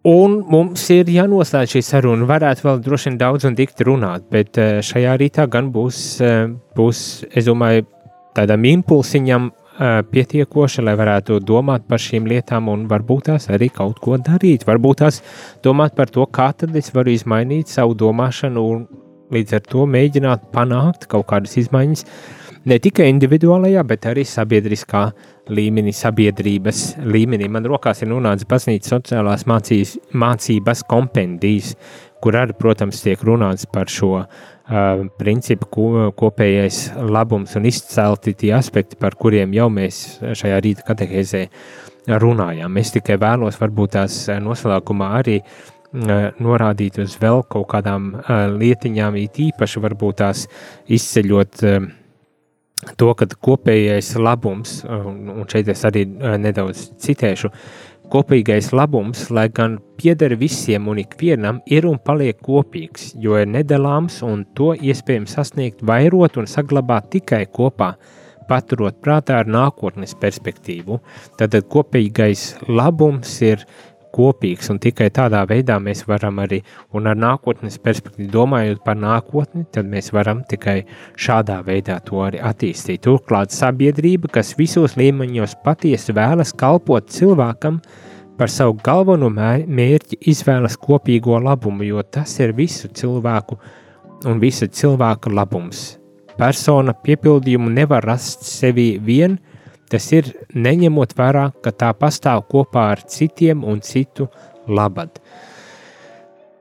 Un 0.07 0.37
mums 0.47 0.85
ir 0.93 1.09
jānoslēdz 1.11 1.73
šī 1.75 1.81
saruna. 1.83 2.23
Varētu 2.29 2.63
vēl 2.63 2.77
droši 2.85 3.09
vien 3.09 3.17
daudz 3.19 3.47
un 3.49 3.57
dikti 3.57 3.83
runāt, 3.89 4.29
bet 4.31 4.55
eh, 4.61 4.77
šajā 4.85 5.17
rītā 5.19 5.47
gan 5.51 5.67
būs, 5.73 5.97
eh, 6.23 6.45
būs 6.77 7.01
es 7.27 7.49
domāju, 7.49 7.83
tādam 8.37 8.63
impulsiņam 8.69 9.49
eh, 9.49 9.97
pietiekoši, 10.07 10.85
lai 10.87 10.95
varētu 10.95 11.41
domāt 11.43 11.89
par 11.91 11.99
šīm 11.99 12.29
lietām 12.31 12.71
un 12.71 12.87
varbūt 12.87 13.27
tās 13.27 13.49
arī 13.51 13.67
kaut 13.73 13.99
ko 13.99 14.15
darīt. 14.15 14.63
Varbūt 14.69 15.03
tās 15.03 15.19
domāt 15.65 15.97
par 15.99 16.07
to, 16.13 16.23
kā 16.31 16.53
tad 16.55 16.75
es 16.79 16.93
varu 16.95 17.11
izmainīt 17.11 17.67
savu 17.73 17.97
domāšanu 17.99 18.63
un 18.63 18.87
līdz 19.35 19.59
ar 19.59 19.67
to 19.67 19.83
mēģināt 19.91 20.47
panākt 20.55 21.09
kaut 21.11 21.27
kādas 21.27 21.59
izmaiņas 21.59 22.07
ne 22.67 22.77
tikai 22.79 23.09
individuālajā, 23.11 23.83
bet 23.87 24.07
arī 24.07 24.23
sabiedriskā 24.23 25.09
līmenī, 25.53 25.93
sabiedrības 25.95 26.97
līmenī. 27.05 27.49
Man 27.51 27.67
rokās 27.69 28.03
ir 28.03 28.11
nonācis 28.11 28.47
baznīcas 28.49 28.93
sociālās 28.95 29.45
mācīs, 29.49 29.95
mācības 30.17 30.83
kompendijas, 30.89 31.73
kur 32.23 32.37
arī, 32.39 32.55
protams, 32.57 33.01
tiek 33.05 33.21
runāts 33.25 33.67
par 33.71 33.91
šo 33.91 34.11
uh, 34.19 34.27
principu 35.19 35.69
ko, 35.71 35.87
kopējais 36.17 36.81
labums 36.97 37.55
un 37.59 37.67
izcelti 37.69 38.35
tie 38.37 38.53
aspekti, 38.57 38.99
par 38.99 39.15
kuriem 39.19 39.53
jau 39.55 39.69
mēs 39.73 40.19
šajā 40.21 40.59
rīta 40.65 40.87
katehēzē 40.87 41.47
runājām. 42.07 42.77
Es 42.79 42.93
tikai 42.95 43.19
vēlos 43.21 43.59
varbūt 43.61 43.97
tās 43.97 44.21
noslēgumā 44.43 45.11
arī 45.19 45.41
uh, 45.43 45.67
norādīt 46.43 46.99
uz 47.03 47.15
vēl 47.21 47.43
kaut 47.49 47.69
kādām 47.71 48.11
lietiņām, 48.57 49.15
it 49.21 49.39
īpaši 49.47 49.83
varbūt 49.83 50.19
tās 50.21 50.47
izceļot 50.87 51.63
to, 52.97 53.11
ka 53.17 53.27
kopējais 53.43 54.13
labums, 54.21 54.79
un, 54.87 55.45
šeit 55.49 55.69
es 55.73 55.83
arī 55.87 56.05
eh, 56.07 56.37
nedaudz 56.41 56.89
citēšu, 57.03 57.51
kopīgais 58.11 58.69
labums, 58.75 59.25
lai 59.35 59.47
gan 59.51 59.79
pieder 59.99 60.37
visiem 60.39 60.87
un 60.87 61.01
ikvienam, 61.01 61.59
ir 61.67 61.87
un 61.89 61.97
paliek 61.99 62.39
kopīgs, 62.43 63.11
jo 63.19 63.35
ir 63.39 63.49
nedalāms 63.51 64.21
un 64.23 64.45
to 64.55 64.71
iespējams 64.77 65.35
sasniegt, 65.35 65.83
vairot 65.83 66.39
un 66.39 66.47
saglabāt 66.47 67.11
tikai 67.17 67.43
kopā, 67.51 67.95
paturot 68.47 69.01
prātā 69.03 69.41
ar 69.41 69.49
nākotnes 69.51 70.15
perspektīvu. 70.21 71.01
Tad 71.39 71.57
kopīgais 71.67 72.53
labums 72.69 73.33
ir 73.43 73.65
kopīgs, 74.17 74.71
un 74.73 74.81
tikai 74.81 75.11
tādā 75.13 75.43
veidā 75.49 75.77
mēs 75.83 76.03
varam 76.09 76.41
arī, 76.43 76.63
un 76.97 77.07
ar 77.11 77.17
nākotnes 77.17 77.77
perspektīvu 77.83 78.31
domājot 78.33 78.83
par 78.85 78.97
nākotni, 78.97 79.67
tad 79.71 79.87
mēs 79.89 80.11
varam 80.15 80.41
tikai 80.49 80.81
šādā 81.15 81.61
veidā 81.67 81.99
to 82.05 82.19
arī 82.25 82.41
attīstīt. 82.41 83.05
Turklāt 83.05 83.55
sabiedrība, 83.55 84.31
kas 84.33 84.55
visos 84.57 84.97
līmeņos 84.99 85.59
patiesi 85.63 86.15
vēlas 86.17 86.55
kalpot 86.57 87.09
cilvēkam, 87.13 87.81
par 88.37 88.51
savu 88.53 88.77
galveno 88.85 89.29
mērķi 89.33 90.19
izvēlas 90.29 90.77
kopīgo 90.77 91.39
labumu, 91.41 91.85
jo 91.87 92.03
tas 92.03 92.35
ir 92.39 92.53
visu 92.57 92.89
cilvēku 92.93 93.57
un 94.29 94.41
visa 94.41 94.67
cilvēka 94.67 95.31
labums. 95.33 95.97
Persona 96.37 96.93
piepildījumu 96.93 97.71
nevar 97.73 98.05
rast 98.05 98.45
sevi 98.45 98.91
vien, 99.01 99.39
Tas 99.87 100.09
ir 100.11 100.33
neņemot 100.55 101.13
vērā, 101.15 101.49
ka 101.63 101.71
tā 101.71 101.93
pastāv 101.95 102.43
kopā 102.51 102.89
ar 102.95 103.03
citiem 103.07 103.63
un 103.63 103.79
citu 103.85 104.27
labad. 104.67 105.21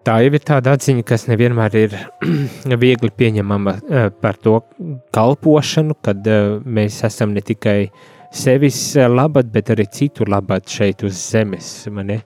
Tā 0.06 0.20
jau 0.22 0.30
ir 0.38 0.42
tāda 0.46 0.76
atziņa, 0.76 1.02
kas 1.02 1.24
nevienmēr 1.26 1.76
ir 1.80 1.94
viegli 2.84 3.10
pieņemama 3.10 3.72
eh, 3.74 4.10
par 4.22 4.38
to 4.38 4.60
kalpošanu, 5.16 5.96
kad 6.06 6.28
eh, 6.30 6.60
mēs 6.62 7.00
esam 7.08 7.34
ne 7.34 7.42
tikai 7.42 7.88
sevis 8.30 8.78
eh, 8.94 9.08
labad, 9.10 9.50
bet 9.50 9.74
arī 9.74 9.88
citu 9.90 10.28
labad 10.30 10.70
šeit 10.70 11.02
uz 11.06 11.18
zemes. 11.18 11.72
Mani. 11.90 12.20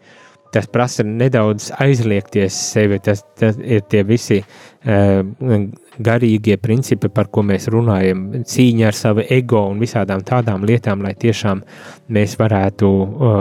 Tas 0.51 0.67
prasa 0.67 1.05
nedaudz 1.07 1.69
aizliegties 1.79 2.57
sevi, 2.73 2.99
tas, 3.05 3.23
tas 3.39 3.59
ir 3.63 3.85
tie 3.91 4.03
visi 4.07 4.41
uh, 4.41 5.21
garīgie 6.01 6.57
principi, 6.59 7.11
par 7.13 7.31
ko 7.31 7.45
mēs 7.47 7.69
runājam, 7.71 8.25
cīņa 8.51 8.89
ar 8.89 8.99
savu 8.99 9.27
ego 9.31 9.63
un 9.71 9.79
visādām 9.83 10.25
tādām 10.27 10.67
lietām, 10.67 11.05
lai 11.07 11.15
tiešām 11.15 11.63
mēs 12.11 12.35
varētu 12.41 12.91
uh, 12.91 13.41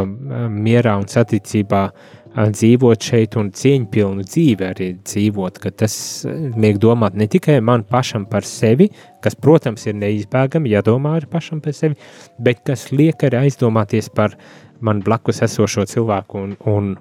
mierā 0.54 1.00
un 1.02 1.10
saticībā 1.10 1.84
uh, 1.90 2.08
dzīvot 2.30 3.02
šeit 3.02 3.36
un 3.40 3.50
cieņpilnu 3.56 4.24
dzīvi 4.28 4.66
arī 4.66 4.90
dzīvot, 5.02 5.58
ka 5.60 5.72
tas 5.72 5.96
liek 6.30 6.78
domāt 6.82 7.18
ne 7.18 7.28
tikai 7.28 7.60
man 7.62 7.84
pašam 7.84 8.28
par 8.30 8.46
sevi, 8.46 8.90
kas, 9.24 9.36
protams, 9.36 9.88
ir 9.90 9.98
neizbēgami, 9.98 10.70
jādomā 10.70 11.18
arī 11.18 11.30
pašam 11.32 11.62
par 11.62 11.74
sevi, 11.74 11.98
bet 12.40 12.62
kas 12.66 12.92
liek 12.94 13.26
arī 13.26 13.46
aizdomāties 13.48 14.12
par 14.14 14.38
man 14.86 15.04
blakus 15.06 15.44
esošo 15.46 15.86
cilvēku 15.90 16.44
un, 16.44 16.56
un, 16.66 16.94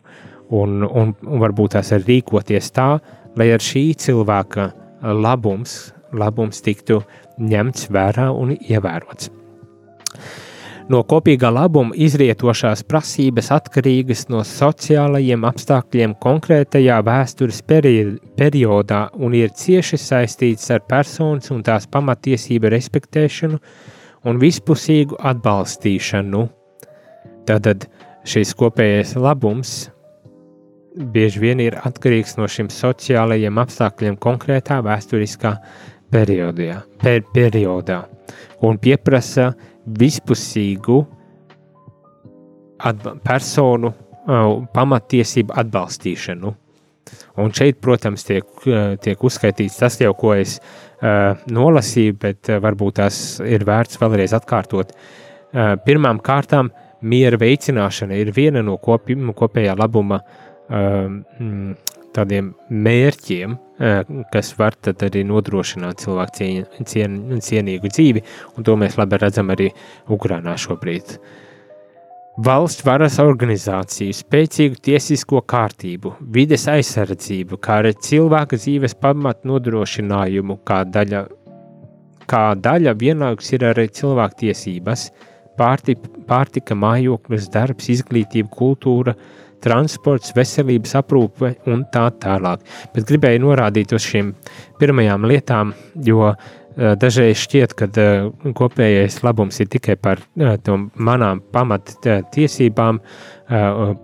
un, 0.51 0.83
un, 0.85 1.15
un 1.15 1.45
varbūt 1.45 1.77
tās 1.77 1.93
arī 1.97 2.19
rīkoties 2.19 2.73
tā, 2.77 2.91
lai 3.39 3.51
ar 3.55 3.63
šī 3.63 3.85
cilvēka 4.07 4.71
labums, 5.15 5.79
labums 6.13 6.63
tiktu 6.65 7.03
ņemts 7.39 7.89
vērā 7.95 8.31
un 8.35 8.57
ievērots. 8.57 9.31
No 10.89 11.03
kopīgā 11.05 11.51
labuma 11.53 11.93
izrietošās 12.01 12.81
prasības 12.89 13.51
atkarīgas 13.53 14.25
no 14.33 14.41
sociālajiem 14.49 15.43
apstākļiem 15.45 16.15
konkrētajā 16.17 16.97
vēstures 17.05 17.61
periodā 17.69 19.03
un 19.21 19.37
ir 19.37 19.53
cieši 19.53 20.01
saistīts 20.01 20.73
ar 20.73 20.81
personas 20.89 21.53
un 21.53 21.61
tās 21.67 21.85
pamatiesību 21.93 22.73
respektēšanu 22.73 23.61
un 24.25 24.41
vispusīgu 24.41 25.21
atbalstīšanu. 25.21 26.47
Tātad 27.49 27.87
šis 28.29 28.51
kopējais 28.59 29.15
labums 29.17 29.89
bieži 31.15 31.41
vien 31.41 31.61
ir 31.65 31.79
atkarīgs 31.81 32.37
no 32.37 32.49
šiem 32.51 32.69
sociālajiem 32.73 33.61
apstākļiem 33.63 34.19
konkrētā 34.21 34.83
vēsturiskā 34.85 35.55
periodā, 36.13 36.83
per, 37.01 37.23
periodā 37.33 38.03
un 38.67 38.77
pieprasa 38.83 39.53
vispusīgu 39.99 40.99
personu 43.25 43.93
uh, 43.93 44.51
pamatiesību 44.75 45.55
atbalstīšanu. 45.63 46.53
Un 47.41 47.55
šeit, 47.57 47.79
protams, 47.81 48.27
tiek, 48.29 48.45
uh, 48.67 48.93
tiek 49.01 49.25
uzskaitīts 49.25 49.79
tas 49.81 49.97
jau, 50.03 50.13
ko 50.19 50.35
es 50.37 50.59
nolasīju, 50.99 52.17
bet 52.19 52.49
varbūt 52.59 52.97
tās 52.99 53.19
ir 53.47 53.63
vērts 53.63 54.01
vēlreiz 54.01 54.33
atkārtot. 54.35 54.91
Pirmām 55.85 56.19
kārtām 56.19 56.73
miera 57.01 57.39
veicināšana 57.41 58.19
ir 58.19 58.33
viena 58.37 58.63
no 58.65 58.77
kopi, 58.83 59.17
kopējā 59.39 59.77
labuma 59.79 60.21
mm, 60.69 61.75
tādiem 62.17 62.53
mērķiem, 62.71 63.57
kas 64.33 64.53
var 64.59 64.77
arī 64.91 65.25
nodrošināt 65.29 66.03
cilvēku 66.03 66.39
cien, 66.39 66.65
cien, 66.89 67.19
cienīgu 67.45 67.91
dzīvi, 67.93 68.25
un 68.57 68.67
to 68.67 68.77
mēs 68.81 68.99
labi 68.99 69.21
redzam 69.21 69.53
arī 69.55 69.69
Ukrānā 70.11 70.57
šobrīd. 70.59 71.19
Valsts 72.39 72.85
varas 72.87 73.17
organizāciju, 73.19 74.15
spēcīgu 74.15 74.79
tiesisko 74.87 75.41
kārtību, 75.51 76.15
vides 76.35 76.69
aizsardzību, 76.71 77.59
kā 77.59 77.81
arī 77.83 77.97
cilvēka 77.99 78.59
dzīves 78.61 78.95
pamatu 79.03 79.51
nodrošinājumu, 79.51 80.61
kā 80.67 80.85
daļa, 80.87 81.25
kā 82.31 82.45
daļa 82.63 82.95
vienlaikus 83.01 83.51
ir 83.57 83.67
arī 83.73 83.89
cilvēku 83.91 84.45
tiesības, 84.45 85.09
pārtika, 85.59 86.15
pārtika 86.29 86.79
mājoklis, 86.79 87.51
darbs, 87.53 87.91
izglītība, 87.93 88.51
kultūra, 88.55 89.15
uh, 89.15 89.49
transports, 89.65 90.33
veselības 90.37 90.97
aprūpe 91.01 91.55
un 91.71 91.85
tā 91.93 92.09
tālāk. 92.23 92.63
Bet 92.95 93.09
gribēju 93.09 93.45
norādīt 93.47 93.95
uz 93.97 94.07
šīm 94.07 94.33
pirmajām 94.79 95.27
lietām, 95.29 95.75
jo 96.07 96.31
uh, 96.31 96.39
dažreiz 97.01 97.41
šķiet, 97.43 97.75
ka 97.79 97.89
uh, 97.91 98.53
kopējais 98.59 99.21
labums 99.27 99.59
ir 99.63 99.71
tikai 99.73 99.99
par 100.01 100.23
uh, 100.23 100.55
manām 100.95 101.43
pamattiesībām, 101.55 103.03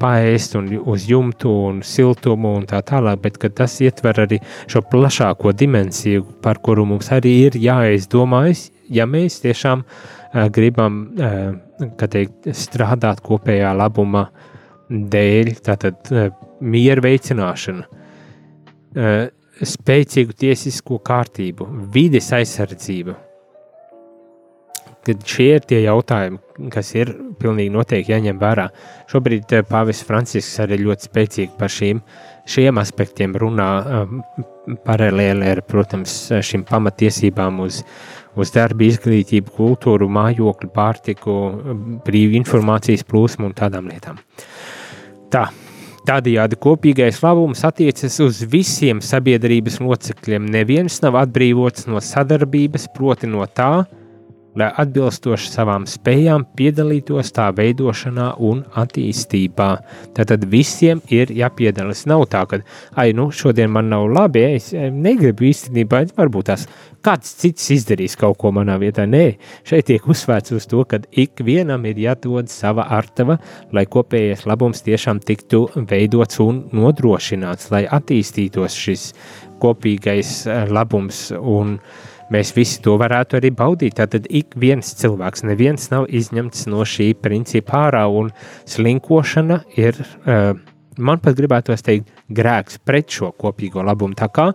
paēst 0.00 0.54
un 0.56 0.70
uz 0.88 1.02
jumtu 1.04 1.50
un 1.66 1.82
siltumu 1.84 2.54
un 2.56 2.62
tā 2.64 2.78
tālāk, 2.88 3.18
bet 3.20 3.42
tas 3.52 3.74
ietver 3.84 4.22
arī 4.22 4.38
šo 4.64 4.80
plašāko 4.88 5.52
dimensiju, 5.52 6.24
par 6.40 6.62
kuru 6.64 6.86
mums 6.88 7.10
arī 7.12 7.34
ir 7.50 7.58
jāizdomājas, 7.60 8.70
ja 8.88 9.04
mēs 9.04 9.42
tiešām 9.42 9.84
gribam 10.54 11.04
teikt, 12.00 12.50
strādāt 12.56 13.22
kopējā 13.24 13.70
labuma 13.76 14.28
dēļ, 14.90 15.52
tātad 15.64 16.10
e, 16.12 16.28
miera 16.64 17.04
veicināšana, 17.04 17.86
spēcīgu 19.64 20.34
tiesisko 20.38 20.98
kārtību, 21.06 21.66
vides 21.94 22.30
aizsardzību. 22.36 23.14
Tad 25.04 25.24
šie 25.28 25.50
ir 25.58 25.64
tie 25.68 25.82
jautājumi, 25.82 26.38
kas 26.72 26.94
ir 26.96 27.10
pilnīgi 27.40 27.72
noteikti 27.74 28.14
jāņem 28.14 28.38
vērā. 28.40 28.70
Šobrīd 29.10 29.52
Pāvis 29.68 30.00
Francisks 30.06 30.62
arī 30.64 30.78
ļoti 30.80 31.10
spēcīgi 31.10 31.58
par 31.58 31.72
šīm, 31.72 32.00
šiem 32.48 32.80
aspektiem 32.80 33.36
runā 33.40 33.68
paralēli 34.86 35.50
ar, 35.52 35.60
protams, 35.68 36.14
šīm 36.40 36.64
pamatiesībām 36.70 37.60
uz, 37.66 37.82
uz 38.40 38.52
darbu, 38.54 38.86
izglītību, 38.88 39.52
kultūru, 39.56 40.08
mājokli, 40.12 40.70
pārtiku, 40.74 41.34
brīvu 42.06 42.38
informācijas 42.40 43.06
plūsmu 43.08 43.50
un 43.50 43.58
tādām 43.58 43.90
lietām. 43.92 44.20
Tā. 45.32 45.48
Tādējādi 46.04 46.58
kopīgais 46.60 47.22
labums 47.24 47.62
attiecas 47.64 48.18
uz 48.20 48.42
visiem 48.52 48.98
sabiedrības 49.00 49.78
locekļiem. 49.80 50.50
Neviens 50.52 50.98
nav 51.00 51.16
atbrīvots 51.22 51.86
no 51.88 52.02
sadarbības, 52.04 52.90
proti 52.92 53.30
no 53.30 53.46
tā, 53.48 53.86
lai 54.58 54.70
atbilstoši 54.82 55.50
savām 55.50 55.86
spējām 55.90 56.46
piedalītos 56.56 57.32
tā 57.34 57.48
veidošanā 57.56 58.30
un 58.44 58.62
attīstībā. 58.80 59.68
Tātad 60.16 60.46
visiem 60.50 61.02
ir 61.12 61.32
jāpiedalās. 61.34 62.04
Nav 62.10 62.26
tā, 62.32 62.44
ka, 62.50 62.60
ai, 63.00 63.12
nu, 63.16 63.30
šodien 63.34 63.72
man 63.74 63.90
nav 63.92 64.06
labi, 64.12 64.44
es 64.54 64.70
negribu 64.74 65.48
īstenībā, 65.50 66.04
varbūt 66.18 66.50
tās 66.52 66.68
kāds 67.04 67.34
cits 67.40 67.66
izdarīs 67.74 68.16
kaut 68.20 68.38
ko 68.40 68.52
manā 68.54 68.78
vietā. 68.80 69.04
Nē, 69.10 69.24
šeit 69.68 69.90
tiek 69.90 70.06
uzsvērts 70.08 70.54
uz 70.56 70.68
to, 70.70 70.84
ka 70.88 71.02
ikvienam 71.10 71.84
ir 71.90 72.00
jādod 72.06 72.48
sava 72.52 72.86
artava, 72.96 73.38
lai 73.74 73.84
kopējais 73.90 74.46
labums 74.48 74.84
tiešām 74.86 75.20
tiktu 75.24 75.66
veidots 75.90 76.40
un 76.44 76.64
nodrošināts, 76.72 77.70
lai 77.74 77.84
attīstītos 77.90 78.78
šis 78.86 79.10
kopīgais 79.60 80.34
eh, 80.48 80.66
labums 80.72 81.26
un 81.38 81.76
uh, 81.78 82.10
mēs 82.32 82.54
visi 82.56 82.80
to 82.84 82.96
varētu 83.00 83.38
arī 83.40 83.50
baudīt. 83.54 83.98
Tātad 84.00 84.28
ik 84.30 84.56
viens 84.60 84.94
cilvēks, 85.00 85.44
neviens 85.48 85.90
nav 85.92 86.08
izņemts 86.08 86.66
no 86.72 86.84
šī 86.88 87.12
principa 87.20 87.86
ārā, 87.88 88.04
un 88.08 88.30
slinkošana 88.70 89.62
ir, 89.76 89.98
uh, 90.24 90.54
man 90.98 91.20
pat 91.22 91.36
gribētu 91.38 91.74
teikt, 91.84 92.10
grēks 92.34 92.78
pret 92.84 93.10
šo 93.12 93.30
kopīgo 93.38 93.82
labumu. 93.84 94.16
Tā 94.18 94.28
kā, 94.32 94.46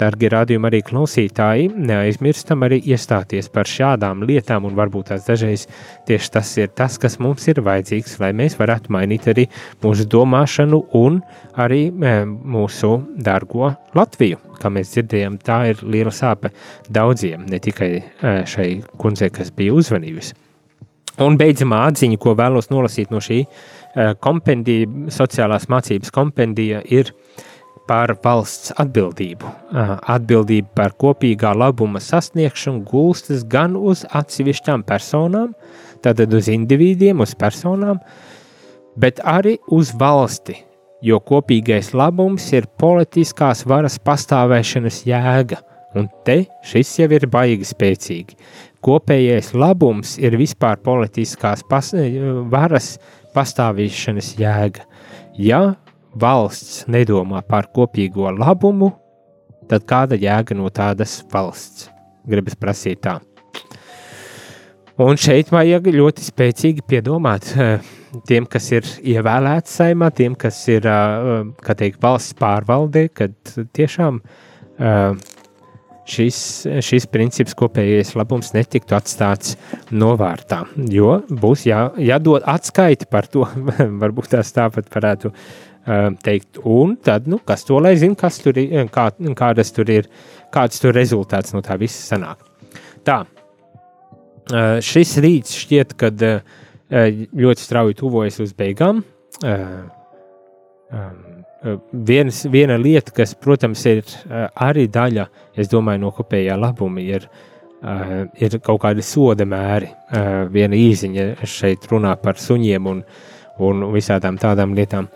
darbie 0.00 0.30
radījumi, 0.32 0.68
arī 0.68 0.80
klausītāji, 0.86 1.70
neaizmirstam 1.76 2.64
arī 2.66 2.80
iestāties 2.92 3.48
par 3.52 3.68
šādām 3.70 4.24
lietām, 4.28 4.66
un 4.68 4.76
varbūt 4.78 5.10
tās 5.12 5.26
dažreiz 5.28 5.66
tieši 6.08 6.32
tas 6.36 6.52
ir 6.60 6.72
tas, 6.76 6.98
kas 7.02 7.18
mums 7.22 7.46
ir 7.50 7.62
vajadzīgs, 7.66 8.18
lai 8.22 8.32
mēs 8.36 8.58
varētu 8.60 8.92
mainīt 8.94 9.28
arī 9.32 9.46
mūsu 9.84 10.08
domāšanu 10.12 10.82
un 10.98 11.20
arī 11.56 11.86
e, 11.90 12.16
mūsu 12.26 12.96
dārgo 13.16 13.74
Latviju. 13.96 14.40
Kā 14.60 14.70
mēs 14.72 14.94
dzirdējām, 14.94 15.38
tā 15.44 15.60
ir 15.72 15.84
liela 15.84 16.12
sāpe 16.14 16.52
daudziem, 16.92 17.46
ne 17.50 17.60
tikai 17.62 17.92
e, 18.00 18.34
šai 18.48 18.68
kundzei, 19.00 19.30
kas 19.34 19.52
bija 19.56 19.76
uzvanījusi. 19.76 20.42
Un 21.24 21.38
beidzamā 21.40 21.86
atziņa, 21.88 22.18
ko 22.20 22.34
vēlos 22.36 22.68
nolasīt 22.68 23.08
no 23.12 23.22
šī 23.24 23.46
Eh, 23.46 23.75
kompendija, 24.20 24.88
sociālās 25.14 25.68
mācības 25.72 26.12
kompendija 26.12 26.82
ir 26.92 27.12
par 27.86 28.16
valsts 28.22 28.72
atbildību. 28.80 29.46
Eh, 29.46 29.92
atbildība 30.16 30.68
par 30.74 30.94
kopīgā 30.98 31.54
labuma 31.56 32.02
sasniegšanu 32.02 32.84
gulstas 32.86 33.44
gan 33.48 33.76
uz 33.76 34.04
atsevišķām 34.10 34.84
personām, 34.86 35.54
tātad 36.02 36.34
uz 36.34 36.50
individiem, 36.52 37.20
uz 37.22 37.34
personām, 37.38 38.00
bet 38.96 39.22
arī 39.24 39.56
uz 39.72 39.92
valsti, 39.94 40.58
jo 41.02 41.20
kopīgais 41.20 41.92
labums 41.94 42.50
ir 42.52 42.66
politiskās 42.78 43.64
varas 43.66 43.98
pastāvēšanas 44.02 45.04
jēga, 45.06 45.60
un 45.96 46.08
te 46.24 46.44
šis 46.66 46.98
jau 46.98 47.10
ir 47.14 47.28
baigi 47.30 47.68
spēcīgi. 47.68 48.38
Kopējais 48.86 49.52
labums 49.54 50.16
ir 50.18 50.36
vispār 50.38 50.78
politiskās 50.82 51.64
pas, 51.66 51.92
varas 52.50 52.96
pastāvīšanas 53.36 54.32
jēga. 54.40 54.86
Ja 55.36 55.76
valsts 56.16 56.86
nedomā 56.88 57.42
par 57.46 57.68
kopīgo 57.74 58.30
labumu, 58.32 58.94
tad 59.70 59.84
kāda 59.88 60.18
jēga 60.20 60.56
no 60.56 60.72
tādas 60.72 61.20
valsts? 61.32 61.90
Gribas 62.26 62.56
prasīt 62.58 63.04
tā. 63.04 63.20
Un 64.96 65.18
šeit 65.20 65.50
vajag 65.52 65.90
ļoti 65.92 66.24
spēcīgi 66.24 66.82
piedomāt 66.88 67.50
eh, 67.60 67.84
tiem, 68.26 68.46
kas 68.48 68.70
ir 68.72 68.86
ievēlēti 69.04 69.68
saimā, 69.68 70.08
tiem, 70.16 70.34
kas 70.40 70.62
ir, 70.72 70.88
eh, 70.88 71.50
kā 71.62 71.76
teikt, 71.76 72.00
valsts 72.02 72.34
pārvaldē, 72.40 73.04
kad 73.12 73.36
tiešām 73.76 74.22
uh, 74.22 75.12
šis, 76.10 76.38
šis 76.84 77.06
princips, 77.10 77.54
kopējais 77.58 78.14
labums, 78.18 78.52
netiktu 78.56 78.96
atstāts 78.96 79.56
novārtā. 79.90 80.62
Jo 80.92 81.20
būs 81.28 81.66
jā, 81.68 81.86
jādod 82.02 82.46
atskaiti 82.48 83.08
par 83.10 83.28
to, 83.30 83.46
varbūt 84.02 84.32
tās 84.36 84.52
tāpat 84.56 84.90
varētu 84.92 85.32
uh, 85.32 86.10
teikt. 86.24 86.60
Un 86.64 86.96
tad, 87.02 87.28
nu, 87.30 87.40
kas 87.44 87.66
to 87.68 87.80
lai 87.82 87.96
zina, 88.00 88.18
kas 88.18 88.40
tur 88.44 88.58
ir, 88.62 88.88
kā, 88.92 89.08
kādas 89.38 89.74
tur 89.76 89.90
ir, 89.92 90.10
kāds 90.54 90.82
tur 90.82 90.96
rezultāts 90.96 91.56
no 91.56 91.64
tā 91.66 91.78
visa 91.80 92.02
sanāk. 92.14 92.46
Tā, 93.06 93.22
uh, 93.26 94.78
šis 94.84 95.18
rīts 95.22 95.58
šķiet, 95.64 95.96
kad 96.00 96.26
uh, 96.26 96.58
ļoti 97.36 97.66
strauji 97.66 97.98
tuvojas 98.02 98.40
uz 98.44 98.54
beigām. 98.56 99.02
Uh, 99.44 99.80
um, 100.94 101.25
viens, 101.92 102.44
viena 102.50 102.76
lieta, 102.78 103.12
kas, 103.14 103.34
protams, 103.34 103.84
ir 103.88 104.02
eh, 104.02 104.46
arī 104.66 104.86
daļa 104.92 105.26
domāju, 105.70 106.02
no 106.02 106.12
kopējā 106.14 106.56
labuma, 106.58 107.00
ir, 107.02 107.26
eh, 107.82 108.14
ir 108.42 108.58
kaut 108.60 108.82
kādi 108.84 109.04
soda 109.04 109.46
mēri. 109.48 109.90
Viena 110.52 110.76
īziņa 110.78 111.46
šeit 111.46 111.88
runā 111.90 112.14
par 112.22 112.38
suņiem 112.40 112.86
un, 112.86 113.02
un 113.58 113.88
visādām 113.94 114.38
tādām 114.38 114.76
lietām. 114.76 115.08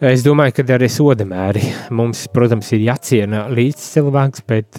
Es 0.00 0.22
domāju, 0.22 0.58
ka 0.58 0.64
arī 0.74 0.90
soda 0.92 1.24
mēri 1.24 1.62
mums, 1.90 2.26
protams, 2.28 2.68
ir 2.76 2.84
jāciena 2.90 3.46
līdz 3.48 3.86
cilvēks, 3.94 4.42
bet 4.46 4.76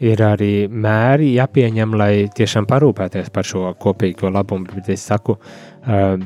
ir 0.00 0.22
arī 0.22 0.68
mēri 0.70 1.32
jāpieņem, 1.34 1.96
lai 1.98 2.12
tiešām 2.30 2.68
parūpēties 2.70 3.32
par 3.34 3.44
šo 3.44 3.74
kopīgo 3.82 4.30
labumu. 4.30 4.70
Bet 4.70 4.88
es 4.94 5.02
saku, 5.10 5.34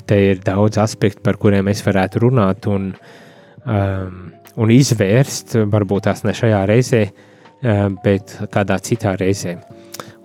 te 0.04 0.20
ir 0.20 0.44
daudz 0.44 0.78
aspektu, 0.84 1.24
par 1.24 1.40
kuriem 1.40 1.72
es 1.72 1.80
varētu 1.86 2.26
runāt. 2.26 2.68
Un, 2.68 2.92
uh, 2.92 3.23
um, 3.66 4.18
un 4.60 4.74
izvērst, 4.74 5.56
varbūt 5.70 6.08
tās 6.08 6.24
ne 6.26 6.34
šajā 6.36 6.64
reizē, 6.70 7.04
um, 7.08 7.98
bet 8.04 8.36
kādā 8.54 8.78
citā 8.82 9.16
reizē. 9.20 9.58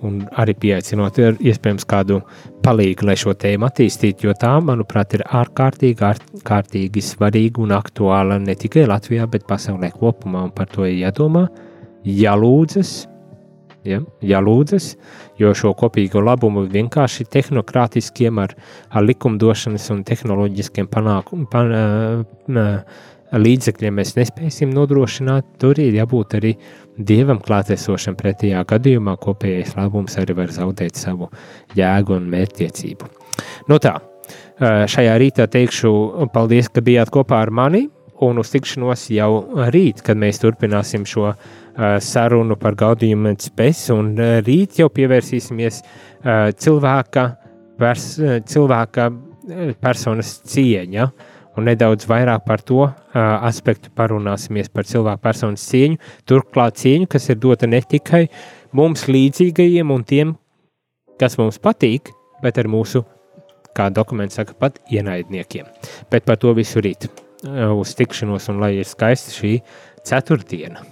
Un 0.07 0.21
arī 0.39 0.53
pieaicinot, 0.55 1.17
iespējams 1.43 1.83
kādu 1.89 2.21
palīgu, 2.63 3.03
lai 3.09 3.17
šo 3.19 3.33
tēmu 3.35 3.67
attīstītu, 3.67 4.29
jo 4.29 4.35
tā, 4.39 4.53
manuprāt, 4.63 5.17
ir 5.17 5.25
ārkārtīgi, 5.27 6.05
ārkārtīgi 6.07 7.03
svarīga 7.03 7.65
un 7.65 7.75
aktuāla 7.75 8.39
ne 8.39 8.55
tikai 8.55 8.85
Latvijā, 8.87 9.27
bet 9.27 9.43
pasaulē 9.49 9.91
kopumā, 9.97 10.45
par 10.55 10.71
to 10.71 10.87
ir 10.87 11.01
jādomā, 11.01 11.49
jālūdzas, 12.07 12.93
ja, 13.87 13.99
jālūdzas, 14.23 14.93
jo 15.39 15.51
šo 15.55 15.73
kopīgo 15.75 16.23
labumu 16.23 16.63
vienkārši 16.71 17.27
tehnokrātiskiem 17.35 18.39
ar, 18.39 18.55
ar 18.89 19.03
likumdošanas 19.03 19.91
un 19.95 20.05
tehnoloģiskiem 20.07 20.87
panākumiem, 20.95 21.47
pan, 21.51 21.75
uh, 21.75 22.83
līdzekļiem 23.37 23.99
mēs 23.99 24.15
nespēsim 24.17 24.71
nodrošināt, 24.73 25.45
tur 25.61 25.79
ir 25.81 25.97
jābūt 25.99 26.35
arī 26.39 26.55
dievam 26.97 27.41
klātesošam. 27.43 28.17
Pretējā 28.19 28.63
gadījumā 28.69 29.15
kopējais 29.21 29.75
labums 29.77 30.17
arī 30.21 30.35
var 30.41 30.53
zaudēt 30.53 30.99
savu 30.99 31.29
jēgu 31.77 32.17
un 32.17 32.27
mērķtiecību. 32.33 33.09
Nu 33.69 33.79
tā, 33.81 33.99
šajā 34.59 35.15
rītā 35.21 35.47
teikšu 35.51 35.93
paldies, 36.33 36.71
ka 36.73 36.83
bijāt 36.85 37.13
kopā 37.13 37.43
ar 37.45 37.53
mani. 37.53 37.87
Un 38.19 38.35
uz 38.41 38.49
tikšanos 38.51 39.05
jau 39.15 39.31
rīt, 39.71 40.01
kad 40.03 40.19
mēs 40.19 40.41
turpināsim 40.41 41.05
šo 41.07 41.29
uh, 41.29 41.37
sarunu 42.03 42.57
par 42.59 42.75
gaudījumu 42.75 43.31
spēs, 43.39 43.85
un 43.95 44.09
uh, 44.19 44.41
rīt 44.43 44.81
jau 44.81 44.89
pievērsīsimies 44.91 45.77
uh, 45.79 46.49
cilvēka, 46.51 47.23
pers, 47.79 48.09
cilvēka 48.51 49.07
personas 49.79 50.33
cieņa. 50.51 51.07
Uh, 51.07 51.28
un 51.59 51.67
nedaudz 51.67 52.07
vairāk 52.09 52.45
par 52.47 52.63
to 52.65 52.81
uh, 52.87 52.93
aspektu 53.45 53.91
parunāsimies 53.95 54.71
par 54.73 54.87
cilvēku 54.87 55.23
personas 55.23 55.65
cieņu. 55.69 55.99
Turklāt 56.29 56.79
cieņu, 56.81 57.09
kas 57.11 57.29
ir 57.29 57.39
dota 57.41 57.69
ne 57.69 57.81
tikai 57.83 58.25
mums 58.75 59.07
līdzīgajiem 59.11 59.93
un 59.93 60.05
tiem, 60.07 60.35
kas 61.19 61.37
mums 61.41 61.59
patīk, 61.61 62.13
bet 62.43 62.59
ar 62.61 62.69
mūsu, 62.71 63.03
kā 63.75 63.89
dokuments 63.93 64.39
saka, 64.39 64.55
pat 64.59 64.79
ienaidniekiem. 64.91 65.67
Bet 66.11 66.25
par 66.27 66.39
to 66.41 66.55
visu 66.57 66.83
rīt 66.83 67.09
uh, 67.09 67.75
uz 67.75 67.95
tikšanos 67.99 68.49
un 68.53 68.63
lai 68.63 68.77
ir 68.79 68.87
skaista 68.87 69.35
šī 69.35 69.59
ceturtdiena. 70.07 70.85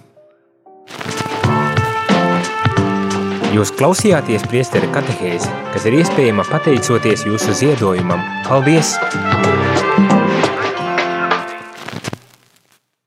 Jūs 3.48 3.72
klausījāties 3.78 4.44
priesteri 4.50 4.90
katehēzi, 4.92 5.48
kas 5.72 5.88
ir 5.88 5.96
iespējama 6.02 6.44
pateicoties 6.50 7.24
jūsu 7.30 7.56
ziedojumam. 7.62 8.20
Paldies! 8.44 8.98